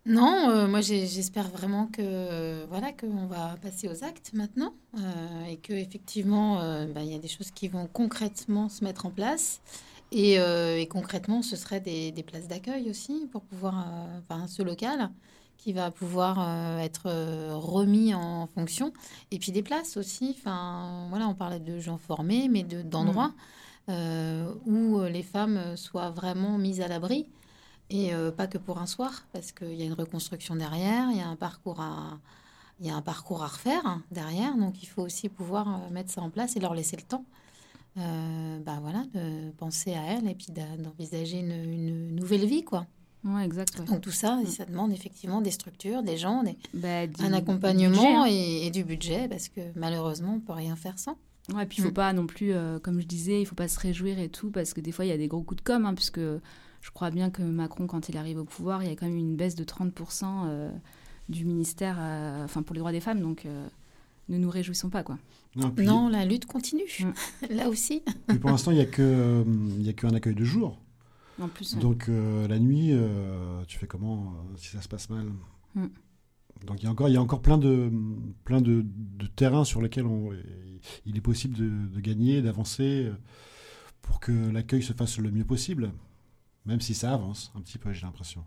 [0.05, 5.45] Non, euh, moi j'espère vraiment que euh, voilà qu'on va passer aux actes maintenant euh,
[5.45, 9.05] et que effectivement euh, bah, il y a des choses qui vont concrètement se mettre
[9.05, 9.61] en place
[10.11, 14.47] et, euh, et concrètement ce serait des, des places d'accueil aussi pour pouvoir euh, enfin
[14.47, 15.11] ce local
[15.63, 18.91] qui va pouvoir euh, être euh, remis en fonction
[19.31, 23.31] et puis des places aussi enfin voilà on parlait de gens formés mais de d'endroits
[23.87, 27.27] euh, où les femmes soient vraiment mises à l'abri
[27.89, 31.21] Et pas que pour un soir, parce qu'il y a une reconstruction derrière, il y
[31.21, 32.17] a un parcours à,
[32.79, 36.11] il y a un parcours à refaire hein, derrière, donc il faut aussi pouvoir mettre
[36.11, 37.25] ça en place et leur laisser le temps.
[37.97, 40.47] Euh, bah voilà, de penser à elles et puis
[40.79, 42.87] d'envisager une, une nouvelle vie, quoi.
[43.25, 43.79] Ouais, exact.
[43.79, 43.85] ouais.
[43.85, 47.35] Donc tout ça, ça demande effectivement des structures, des gens, des- Bah, du- un du
[47.35, 48.25] accompagnement budget, hein.
[48.27, 51.17] et, et du budget, parce que malheureusement, on peut rien faire sans.
[51.53, 51.93] Ouais, puis il faut Mm.
[51.93, 54.73] pas non plus, euh, comme je disais, il faut pas se réjouir et tout, parce
[54.73, 57.11] que des fois, il y a des gros coups de com', hein, puisque je crois
[57.11, 59.55] bien que Macron, quand il arrive au pouvoir, il y a quand même une baisse
[59.55, 60.69] de 30% euh,
[61.29, 63.67] du ministère, euh, enfin pour les droits des femmes, donc euh,
[64.29, 65.17] ne nous réjouissons pas, quoi.
[65.55, 66.83] Non, puis- Non, la lutte continue.
[66.99, 67.11] Mm.
[67.55, 68.03] Là aussi.
[68.27, 69.43] puis pour l'instant, il n'y a que, euh,
[69.77, 70.77] il y a qu'un accueil de jour.
[71.41, 71.81] En plus, ouais.
[71.81, 75.31] Donc euh, la nuit, euh, tu fais comment euh, si ça se passe mal
[75.75, 75.87] Mm.
[76.67, 77.91] Donc il y a encore, il y a encore plein de,
[78.45, 80.31] plein de, de terrains sur lesquels on,
[81.03, 83.11] il est possible de, de gagner, d'avancer
[84.03, 85.91] pour que l'accueil se fasse le mieux possible.
[86.67, 88.45] Même si ça avance un petit peu, j'ai l'impression.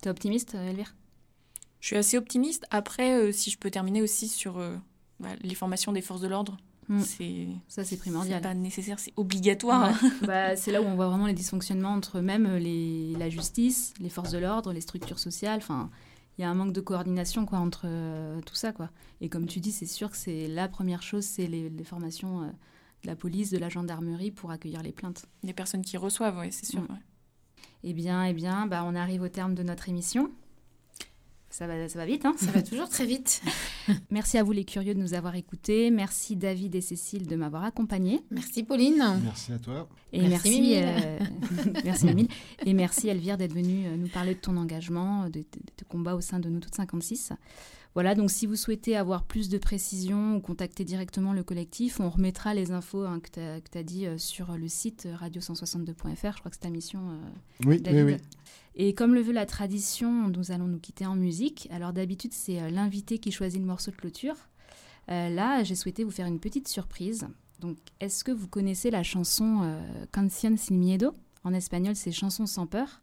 [0.00, 0.94] T'es optimiste, Elvire?
[1.80, 2.66] Je suis assez optimiste.
[2.70, 4.76] Après, euh, si je peux terminer aussi sur euh,
[5.20, 6.56] bah, les formations des forces de l'ordre,
[6.88, 7.00] Mm.
[7.00, 8.40] c'est Ça, c'est c'est primordial.
[8.40, 9.90] pas nécessaire, c'est obligatoire.
[10.02, 10.08] Ouais.
[10.26, 14.08] Bah, c'est là où on voit vraiment les dysfonctionnements entre même les, la justice, les
[14.08, 15.58] forces de l'ordre, les structures sociales.
[15.58, 15.90] Enfin,
[16.38, 18.72] il y a un manque de coordination quoi, entre euh, tout ça.
[18.72, 18.90] Quoi.
[19.20, 22.42] Et comme tu dis, c'est sûr que c'est la première chose, c'est les, les formations
[22.42, 22.46] euh,
[23.02, 25.26] de la police, de la gendarmerie pour accueillir les plaintes.
[25.42, 26.80] Des personnes qui reçoivent, oui, c'est sûr.
[26.82, 26.92] Mm.
[26.92, 27.00] ouais.
[27.84, 30.30] Eh bien, eh bien bah, on arrive au terme de notre émission.
[31.50, 33.42] Ça va, ça va vite, hein Ça va toujours très vite.
[34.10, 35.90] Merci à vous les curieux de nous avoir écoutés.
[35.90, 38.20] Merci David et Cécile de m'avoir accompagné.
[38.30, 39.02] Merci Pauline.
[39.24, 39.88] Merci à toi.
[40.12, 41.18] Et Merci, merci, euh,
[41.84, 42.28] merci Mimile.
[42.64, 46.14] Et merci Elvire d'être venue euh, nous parler de ton engagement, de, de, de combat
[46.14, 47.32] au sein de nous toutes 56.
[47.94, 52.10] Voilà, donc si vous souhaitez avoir plus de précisions ou contacter directement le collectif, on
[52.10, 53.28] remettra les infos hein, que
[53.70, 56.34] tu as, dit euh, sur le site euh, radio162.fr.
[56.34, 58.04] Je crois que c'est ta mission, euh, Oui, David.
[58.06, 58.18] oui, oui.
[58.78, 61.68] Et comme le veut la tradition, nous allons nous quitter en musique.
[61.70, 64.36] Alors d'habitude, c'est euh, l'invité qui choisit le morceau de clôture.
[65.10, 67.26] Euh, là, j'ai souhaité vous faire une petite surprise.
[67.60, 69.80] Donc, est-ce que vous connaissez la chanson euh,
[70.12, 71.12] Canción sin miedo?
[71.44, 73.00] En espagnol, c'est Chanson sans peur,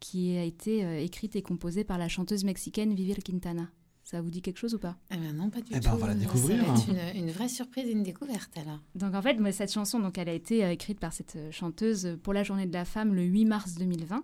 [0.00, 3.68] qui a été euh, écrite et composée par la chanteuse mexicaine Vivir Quintana.
[4.04, 4.96] Ça vous dit quelque chose ou pas?
[5.12, 5.88] Eh ben non, pas du Eh ben, tout.
[5.92, 6.64] on va la Ça découvrir.
[6.64, 8.80] va être une, une vraie surprise et une découverte alors.
[8.94, 12.16] Donc en fait, moi, cette chanson, donc, elle a été euh, écrite par cette chanteuse
[12.22, 14.22] pour la Journée de la Femme le 8 mars 2020.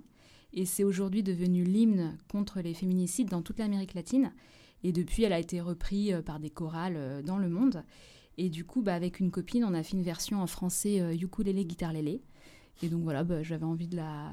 [0.57, 4.33] Et c'est aujourd'hui devenu l'hymne contre les féminicides dans toute l'Amérique latine.
[4.83, 7.85] Et depuis, elle a été reprise euh, par des chorales euh, dans le monde.
[8.39, 11.15] Et du coup, bah, avec une copine, on a fait une version en français euh,
[11.15, 12.23] ukulélé, guitare lélé.
[12.83, 14.31] Et donc voilà, bah, j'avais envie de, la,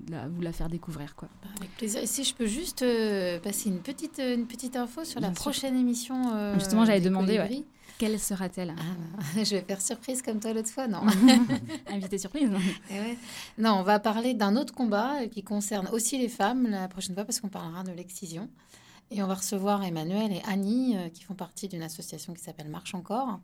[0.00, 1.16] de la- vous la faire découvrir.
[1.16, 1.28] Quoi.
[1.42, 2.00] Bah, Avec plaisir.
[2.00, 5.34] Et si je peux juste euh, passer une petite, une petite info sur la sûr.
[5.34, 6.32] prochaine émission.
[6.34, 7.64] euh, Justement, j'allais des demander, ouais.
[7.98, 8.74] Quelle sera-t-elle?
[8.78, 8.82] Ah,
[9.18, 11.02] bah, je vais faire surprise comme toi l'autre fois, non
[11.88, 12.58] Invité surprise non
[12.90, 13.18] Eh ouais.
[13.58, 17.14] Non, on va parler d'un autre combat euh, qui concerne aussi les femmes la prochaine
[17.14, 18.48] fois parce qu'on parlera de l'excision.
[19.10, 22.68] Et on va recevoir Emmanuel et Annie euh, qui font partie d'une association qui s'appelle
[22.68, 23.40] Marche encore.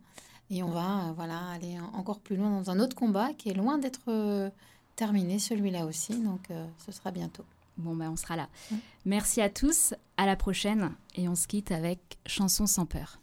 [0.49, 3.49] Et on va euh, voilà, aller en- encore plus loin dans un autre combat qui
[3.49, 4.49] est loin d'être euh,
[4.95, 6.15] terminé, celui-là aussi.
[6.23, 7.43] Donc euh, ce sera bientôt.
[7.77, 8.47] Bon, bah, on sera là.
[9.05, 10.91] Merci à tous, à la prochaine.
[11.15, 13.19] Et on se quitte avec Chanson sans peur.